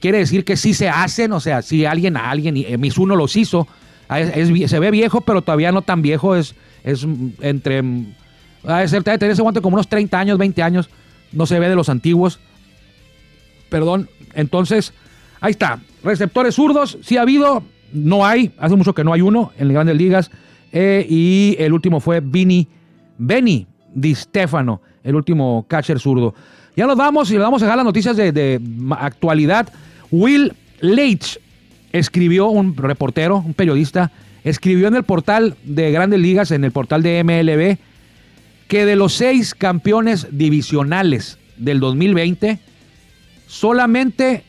Quiere 0.00 0.18
decir 0.18 0.44
que 0.44 0.56
sí 0.56 0.74
se 0.74 0.90
hacen, 0.90 1.32
o 1.32 1.40
sea, 1.40 1.62
si 1.62 1.86
alguien 1.86 2.16
a 2.18 2.28
alguien, 2.30 2.56
y 2.56 2.66
Mizuno 2.76 3.16
los 3.16 3.34
hizo, 3.36 3.66
Ah, 4.08 4.20
se 4.22 4.78
ve 4.78 4.90
viejo, 4.90 5.20
pero 5.20 5.42
todavía 5.42 5.72
no 5.72 5.82
tan 5.82 6.02
viejo. 6.02 6.36
Es, 6.36 6.54
es 6.84 7.06
entre. 7.40 7.82
A 8.64 8.86
ser, 8.86 9.02
tener 9.02 9.30
ese 9.30 9.42
guante 9.42 9.60
como 9.60 9.74
unos 9.74 9.88
30 9.88 10.18
años, 10.18 10.38
20 10.38 10.62
años. 10.62 10.90
No 11.32 11.46
se 11.46 11.58
ve 11.58 11.68
de 11.68 11.76
los 11.76 11.88
antiguos. 11.88 12.40
Perdón. 13.68 14.08
Entonces, 14.34 14.92
ahí 15.40 15.52
está. 15.52 15.80
Receptores 16.02 16.54
zurdos, 16.54 16.98
sí 17.02 17.16
ha 17.16 17.22
habido. 17.22 17.62
No 17.92 18.24
hay. 18.24 18.52
Hace 18.58 18.76
mucho 18.76 18.94
que 18.94 19.04
no 19.04 19.12
hay 19.12 19.20
uno 19.20 19.52
en 19.58 19.68
las 19.68 19.74
grandes 19.74 19.96
ligas. 19.96 20.30
Eh, 20.72 21.06
y 21.08 21.56
el 21.58 21.72
último 21.72 22.00
fue 22.00 22.20
Vini. 22.20 22.68
Benny 23.18 23.66
Di 23.94 24.14
Stefano, 24.14 24.82
el 25.02 25.14
último 25.14 25.64
catcher 25.68 25.98
zurdo. 25.98 26.34
Ya 26.76 26.86
nos 26.86 26.96
vamos 26.96 27.30
y 27.30 27.34
le 27.34 27.40
vamos 27.40 27.62
a 27.62 27.64
dejar 27.64 27.78
las 27.78 27.86
noticias 27.86 28.16
de, 28.16 28.30
de 28.30 28.60
actualidad. 28.98 29.72
Will 30.10 30.52
Leitch 30.80 31.38
escribió 31.98 32.48
un 32.48 32.76
reportero, 32.76 33.38
un 33.38 33.54
periodista, 33.54 34.12
escribió 34.44 34.88
en 34.88 34.94
el 34.94 35.04
portal 35.04 35.56
de 35.64 35.90
Grandes 35.90 36.20
Ligas, 36.20 36.50
en 36.50 36.64
el 36.64 36.72
portal 36.72 37.02
de 37.02 37.22
MLB, 37.24 37.78
que 38.68 38.84
de 38.84 38.96
los 38.96 39.12
seis 39.12 39.54
campeones 39.54 40.28
divisionales 40.30 41.38
del 41.56 41.80
2020, 41.80 42.58
solamente, 43.46 44.44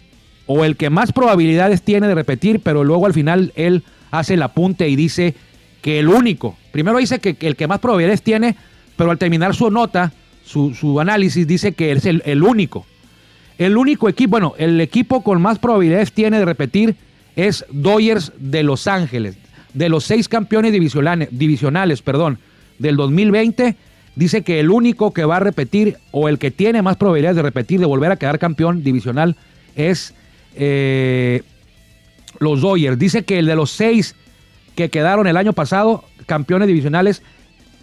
o 0.46 0.66
el 0.66 0.76
que 0.76 0.90
más 0.90 1.12
probabilidades 1.12 1.82
tiene 1.82 2.08
de 2.08 2.16
repetir, 2.16 2.60
pero 2.60 2.84
luego 2.84 3.06
al 3.06 3.14
final 3.14 3.52
él 3.56 3.84
hace 4.12 4.36
el 4.36 4.44
apunte 4.44 4.88
y 4.90 4.96
dice 4.96 5.36
que 5.82 6.00
el 6.00 6.08
único, 6.10 6.58
primero 6.72 6.98
dice 6.98 7.20
que, 7.20 7.36
el 7.40 7.56
que 7.56 7.68
más 7.68 7.80
probabilidades 7.80 8.22
tiene, 8.22 8.56
pero 8.96 9.12
al 9.12 9.18
terminar 9.18 9.56
su 9.56 9.70
nota, 9.70 10.14
su, 10.46 11.00
análisis, 11.00 11.46
dice 11.46 11.74
que 11.74 11.92
es 11.92 12.06
el, 12.06 12.22
el 12.26 12.42
único. 12.42 12.86
El 13.58 13.78
único 13.78 14.08
equipo, 14.08 14.32
bueno, 14.32 14.54
el 14.58 14.80
equipo 14.80 15.24
con 15.24 15.42
más 15.42 15.60
probabilidades 15.60 16.14
tiene 16.14 16.40
de 16.40 16.46
repetir 16.46 16.96
es 17.38 17.66
Dodgers 17.70 18.34
de 18.38 18.64
Los 18.64 18.88
Ángeles. 18.88 19.38
De 19.74 19.90
los 19.90 20.04
seis 20.04 20.28
campeones 20.28 20.74
divisionales, 20.74 21.30
divisionales 21.32 22.02
perdón, 22.02 22.40
del 22.80 22.98
2020, 22.98 23.76
dice 24.16 24.42
que 24.42 24.60
el 24.60 24.72
único 24.72 25.14
que 25.14 25.24
va 25.24 25.38
a 25.38 25.40
repetir 25.40 25.98
o 26.12 26.28
el 26.28 26.40
que 26.40 26.52
tiene 26.52 26.82
más 26.82 26.98
probabilidades 26.98 27.38
de 27.38 27.44
repetir, 27.44 27.80
de 27.80 27.86
volver 27.86 28.12
a 28.12 28.18
quedar 28.18 28.40
campeón 28.40 28.84
divisional, 28.84 29.38
es 29.76 30.16
eh, 30.56 31.44
los 32.40 32.62
Dodgers. 32.62 32.98
Dice 32.98 33.24
que 33.24 33.38
el 33.38 33.46
de 33.46 33.56
los 33.56 33.70
seis 33.70 34.16
que 34.76 34.90
quedaron 34.90 35.28
el 35.28 35.38
año 35.38 35.54
pasado, 35.54 36.06
campeones 36.26 36.68
divisionales, 36.68 37.22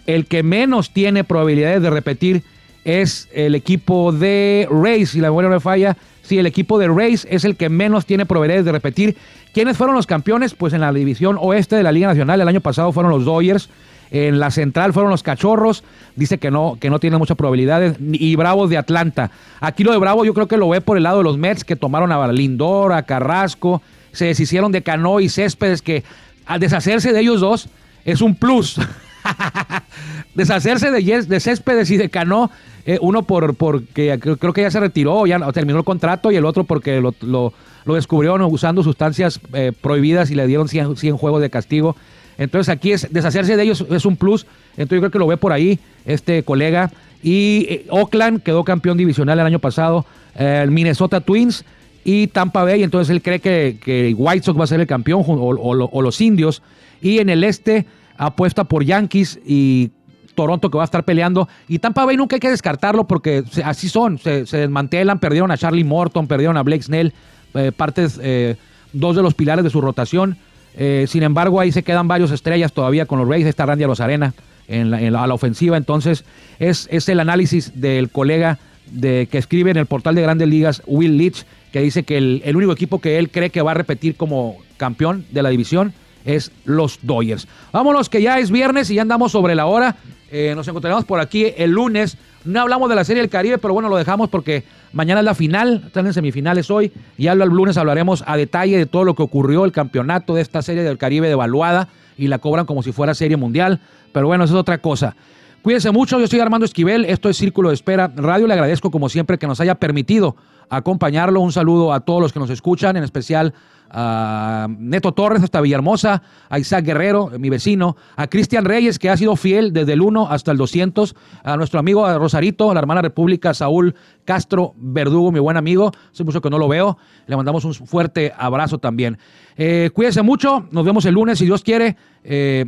el 0.05 0.25
que 0.25 0.43
menos 0.43 0.91
tiene 0.91 1.23
probabilidades 1.23 1.81
de 1.81 1.89
repetir 1.89 2.43
es 2.83 3.29
el 3.33 3.55
equipo 3.55 4.11
de 4.11 4.67
Rays, 4.69 5.11
si 5.11 5.21
la 5.21 5.29
memoria 5.29 5.49
no 5.49 5.55
me 5.55 5.61
falla, 5.61 5.95
Sí, 6.25 6.39
el 6.39 6.47
equipo 6.47 6.79
de 6.79 6.87
Rays 6.87 7.27
es 7.29 7.45
el 7.45 7.55
que 7.55 7.69
menos 7.69 8.07
tiene 8.07 8.25
probabilidades 8.25 8.65
de 8.65 8.71
repetir. 8.71 9.15
¿Quiénes 9.55 9.77
fueron 9.77 9.95
los 9.95 10.05
campeones? 10.05 10.53
Pues 10.53 10.73
en 10.73 10.81
la 10.81 10.91
división 10.91 11.37
oeste 11.39 11.77
de 11.77 11.83
la 11.83 11.93
Liga 11.93 12.09
Nacional 12.09 12.41
el 12.41 12.47
año 12.49 12.59
pasado 12.59 12.91
fueron 12.91 13.09
los 13.09 13.23
Dodgers. 13.23 13.69
En 14.11 14.37
la 14.37 14.51
central 14.51 14.91
fueron 14.91 15.11
los 15.11 15.23
Cachorros. 15.23 15.85
Dice 16.17 16.39
que 16.39 16.51
no, 16.51 16.77
que 16.77 16.89
no 16.89 16.99
tiene 16.99 17.17
muchas 17.17 17.37
probabilidades. 17.37 17.95
Y 18.01 18.35
Bravos 18.35 18.69
de 18.69 18.77
Atlanta. 18.77 19.31
Aquí 19.61 19.85
lo 19.85 19.93
de 19.93 19.97
Bravo 19.97 20.25
yo 20.25 20.33
creo 20.33 20.49
que 20.49 20.57
lo 20.57 20.67
ve 20.67 20.81
por 20.81 20.97
el 20.97 21.03
lado 21.03 21.19
de 21.19 21.23
los 21.23 21.37
Mets 21.37 21.63
que 21.63 21.77
tomaron 21.77 22.11
a 22.11 22.29
Lindor, 22.33 22.91
a 22.91 23.03
Carrasco. 23.03 23.81
Se 24.11 24.25
deshicieron 24.25 24.73
de 24.73 24.83
Cano 24.83 25.21
y 25.21 25.29
Céspedes 25.29 25.81
que 25.81 26.03
al 26.45 26.59
deshacerse 26.59 27.13
de 27.13 27.21
ellos 27.21 27.39
dos 27.39 27.69
es 28.03 28.19
un 28.19 28.35
plus. 28.35 28.77
deshacerse 30.35 30.91
de, 30.91 31.21
de 31.23 31.39
Céspedes 31.39 31.91
y 31.91 31.97
de 31.97 32.09
Cano 32.09 32.51
eh, 32.87 32.99
uno 33.01 33.23
por 33.23 33.55
porque 33.55 34.19
creo 34.19 34.53
que 34.53 34.61
ya 34.61 34.69
se 34.69 34.79
retiró, 34.79 35.25
ya 35.25 35.39
terminó 35.51 35.79
el 35.79 35.83
contrato, 35.83 36.31
y 36.31 36.35
el 36.35 36.45
otro 36.45 36.65
porque 36.65 37.01
lo, 37.01 37.15
lo, 37.21 37.51
descubrieron 37.95 38.43
usando 38.43 38.83
sustancias 38.83 39.39
eh, 39.53 39.71
prohibidas 39.81 40.29
y 40.29 40.35
le 40.35 40.45
dieron 40.45 40.67
100, 40.67 40.95
100, 40.95 41.17
juegos 41.17 41.41
de 41.41 41.49
castigo. 41.49 41.95
Entonces 42.37 42.69
aquí 42.69 42.91
es 42.91 43.11
deshacerse 43.11 43.57
de 43.57 43.63
ellos 43.63 43.85
es 43.89 44.05
un 44.05 44.17
plus. 44.17 44.45
Entonces 44.77 44.97
yo 44.97 45.01
creo 45.01 45.11
que 45.11 45.19
lo 45.19 45.27
ve 45.27 45.37
por 45.37 45.51
ahí 45.51 45.79
este 46.05 46.43
colega. 46.43 46.91
Y 47.23 47.65
eh, 47.69 47.85
Oakland 47.89 48.43
quedó 48.43 48.63
campeón 48.63 48.97
divisional 48.97 49.39
el 49.39 49.45
año 49.45 49.59
pasado. 49.59 50.05
el 50.35 50.69
Minnesota 50.69 51.21
Twins 51.21 51.65
y 52.03 52.27
Tampa 52.27 52.63
Bay. 52.63 52.83
Entonces 52.83 53.09
él 53.09 53.23
cree 53.23 53.39
que, 53.39 54.13
White 54.15 54.45
Sox 54.45 54.59
va 54.59 54.65
a 54.65 54.67
ser 54.67 54.79
el 54.79 54.87
campeón 54.87 55.23
o 55.25 56.01
los 56.01 56.21
indios. 56.21 56.61
Y 57.01 57.17
en 57.17 57.29
el 57.29 57.43
este 57.43 57.87
apuesta 58.17 58.63
por 58.63 58.83
Yankees 58.83 59.39
y 59.45 59.91
Toronto 60.35 60.69
que 60.69 60.77
va 60.77 60.83
a 60.83 60.85
estar 60.85 61.03
peleando. 61.03 61.47
Y 61.67 61.79
Tampa 61.79 62.05
Bay 62.05 62.17
nunca 62.17 62.35
hay 62.35 62.39
que 62.39 62.49
descartarlo 62.49 63.05
porque 63.05 63.43
así 63.63 63.89
son, 63.89 64.19
se, 64.19 64.43
desmantelan, 64.45 65.19
perdieron 65.19 65.49
a 65.51 65.57
Charlie 65.57 65.83
Morton, 65.83 66.27
perdieron 66.27 66.57
a 66.57 66.63
Blake 66.63 66.83
Snell, 66.83 67.13
eh, 67.55 67.71
partes, 67.75 68.19
eh, 68.21 68.57
dos 68.93 69.15
de 69.15 69.23
los 69.23 69.33
pilares 69.33 69.63
de 69.63 69.69
su 69.69 69.81
rotación. 69.81 70.37
Eh, 70.77 71.05
sin 71.07 71.23
embargo, 71.23 71.59
ahí 71.59 71.71
se 71.71 71.83
quedan 71.83 72.07
varios 72.07 72.31
estrellas 72.31 72.73
todavía 72.73 73.05
con 73.05 73.17
los 73.17 73.27
Rays, 73.27 73.45
está 73.45 73.65
Randy 73.65 73.85
Rosarena 73.85 74.33
en 74.67 74.91
la, 74.91 75.01
en 75.01 75.13
la, 75.13 75.23
a 75.23 75.27
la 75.27 75.33
ofensiva. 75.33 75.77
Entonces, 75.77 76.25
es, 76.59 76.87
es 76.91 77.07
el 77.07 77.19
análisis 77.21 77.79
del 77.79 78.09
colega 78.09 78.59
de, 78.91 79.27
que 79.31 79.37
escribe 79.37 79.71
en 79.71 79.77
el 79.77 79.85
portal 79.85 80.15
de 80.15 80.21
Grandes 80.21 80.47
Ligas, 80.47 80.83
Will 80.85 81.17
Leach, 81.17 81.45
que 81.71 81.79
dice 81.81 82.03
que 82.03 82.17
el, 82.17 82.41
el 82.45 82.55
único 82.55 82.73
equipo 82.73 82.99
que 82.99 83.17
él 83.17 83.31
cree 83.31 83.49
que 83.49 83.61
va 83.61 83.71
a 83.71 83.73
repetir 83.73 84.15
como 84.15 84.57
campeón 84.77 85.25
de 85.31 85.41
la 85.41 85.49
división 85.49 85.93
es 86.25 86.51
los 86.65 86.99
Dodgers. 87.01 87.47
Vámonos 87.71 88.09
que 88.09 88.21
ya 88.21 88.39
es 88.39 88.51
viernes 88.51 88.89
y 88.89 88.95
ya 88.95 89.03
andamos 89.03 89.31
sobre 89.31 89.55
la 89.55 89.67
hora. 89.67 89.95
Eh, 90.31 90.53
nos 90.55 90.67
encontraremos 90.67 91.05
por 91.05 91.19
aquí 91.19 91.53
el 91.55 91.71
lunes. 91.71 92.17
No 92.43 92.61
hablamos 92.61 92.89
de 92.89 92.95
la 92.95 93.03
Serie 93.03 93.21
del 93.21 93.29
Caribe, 93.29 93.57
pero 93.57 93.73
bueno, 93.73 93.89
lo 93.89 93.95
dejamos 93.95 94.29
porque 94.29 94.63
mañana 94.91 95.21
es 95.21 95.25
la 95.25 95.35
final, 95.35 95.83
están 95.87 96.05
en 96.07 96.13
semifinales 96.13 96.69
hoy. 96.69 96.91
Y 97.17 97.27
el 97.27 97.39
lunes 97.39 97.77
hablaremos 97.77 98.23
a 98.27 98.35
detalle 98.35 98.77
de 98.77 98.85
todo 98.85 99.03
lo 99.03 99.15
que 99.15 99.23
ocurrió, 99.23 99.65
el 99.65 99.71
campeonato 99.71 100.35
de 100.35 100.41
esta 100.41 100.61
Serie 100.61 100.83
del 100.83 100.97
Caribe 100.97 101.29
devaluada 101.29 101.87
y 102.17 102.27
la 102.27 102.39
cobran 102.39 102.65
como 102.65 102.83
si 102.83 102.91
fuera 102.91 103.13
Serie 103.13 103.37
Mundial. 103.37 103.79
Pero 104.11 104.27
bueno, 104.27 104.43
eso 104.43 104.55
es 104.55 104.59
otra 104.59 104.79
cosa. 104.79 105.15
Cuídense 105.61 105.89
mucho, 105.89 106.19
yo 106.19 106.27
soy 106.27 106.39
Armando 106.39 106.65
Esquivel, 106.65 107.05
esto 107.05 107.27
es 107.27 107.37
Círculo 107.37 107.69
de 107.69 107.73
Espera 107.73 108.11
Radio, 108.15 108.45
le 108.45 108.53
agradezco 108.53 108.91
como 108.91 109.09
siempre 109.09 109.39
que 109.39 109.47
nos 109.47 109.59
haya 109.59 109.73
permitido 109.73 110.35
acompañarlo, 110.69 111.39
un 111.39 111.51
saludo 111.51 111.91
a 111.91 112.01
todos 112.01 112.21
los 112.21 112.31
que 112.31 112.37
nos 112.37 112.51
escuchan, 112.51 112.97
en 112.97 113.03
especial 113.03 113.51
a 113.97 114.67
Neto 114.77 115.13
Torres 115.13 115.41
hasta 115.41 115.61
Villahermosa, 115.61 116.21
a 116.49 116.59
Isaac 116.59 116.83
Guerrero, 116.83 117.31
mi 117.39 117.49
vecino, 117.49 117.95
a 118.17 118.27
Cristian 118.27 118.65
Reyes, 118.65 118.99
que 118.99 119.09
ha 119.09 119.15
sido 119.15 119.37
fiel 119.37 119.71
desde 119.71 119.93
el 119.93 120.01
1 120.01 120.29
hasta 120.29 120.51
el 120.51 120.57
200, 120.57 121.15
a 121.43 121.55
nuestro 121.55 121.79
amigo 121.79 122.05
Rosarito, 122.19 122.69
a 122.69 122.73
la 122.73 122.81
hermana 122.81 123.01
República, 123.01 123.53
Saúl 123.53 123.95
Castro 124.25 124.73
Verdugo, 124.75 125.31
mi 125.31 125.39
buen 125.39 125.55
amigo, 125.55 125.91
hace 126.11 126.25
mucho 126.25 126.41
que 126.41 126.49
no 126.49 126.57
lo 126.57 126.67
veo, 126.67 126.97
le 127.25 127.37
mandamos 127.37 127.63
un 127.63 127.73
fuerte 127.73 128.33
abrazo 128.37 128.79
también. 128.79 129.17
Eh, 129.55 129.89
cuídense 129.93 130.21
mucho, 130.21 130.67
nos 130.71 130.83
vemos 130.83 131.05
el 131.05 131.13
lunes 131.13 131.39
si 131.39 131.45
Dios 131.45 131.63
quiere. 131.63 131.95
Eh, 132.25 132.65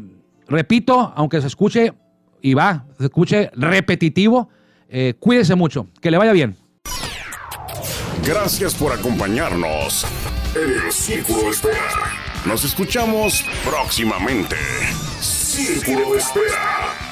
repito, 0.48 1.12
aunque 1.14 1.42
se 1.42 1.48
escuche, 1.48 1.94
y 2.42 2.54
va, 2.54 2.86
se 2.98 3.06
escuche 3.06 3.52
repetitivo, 3.54 4.48
eh, 4.88 5.16
cuídense 5.20 5.56
mucho, 5.56 5.88
que 6.00 6.10
le 6.10 6.18
vaya 6.18 6.32
bien. 6.32 6.56
Gracias 8.24 8.76
por 8.76 8.94
acompañarnos 8.94 10.06
el 10.56 10.92
Círculo 10.92 11.44
de 11.44 11.50
Espera. 11.50 12.14
Nos 12.46 12.64
escuchamos 12.64 13.46
próximamente. 13.64 14.56
Círculo 15.20 16.14
de 16.14 16.20
Espera. 16.20 17.07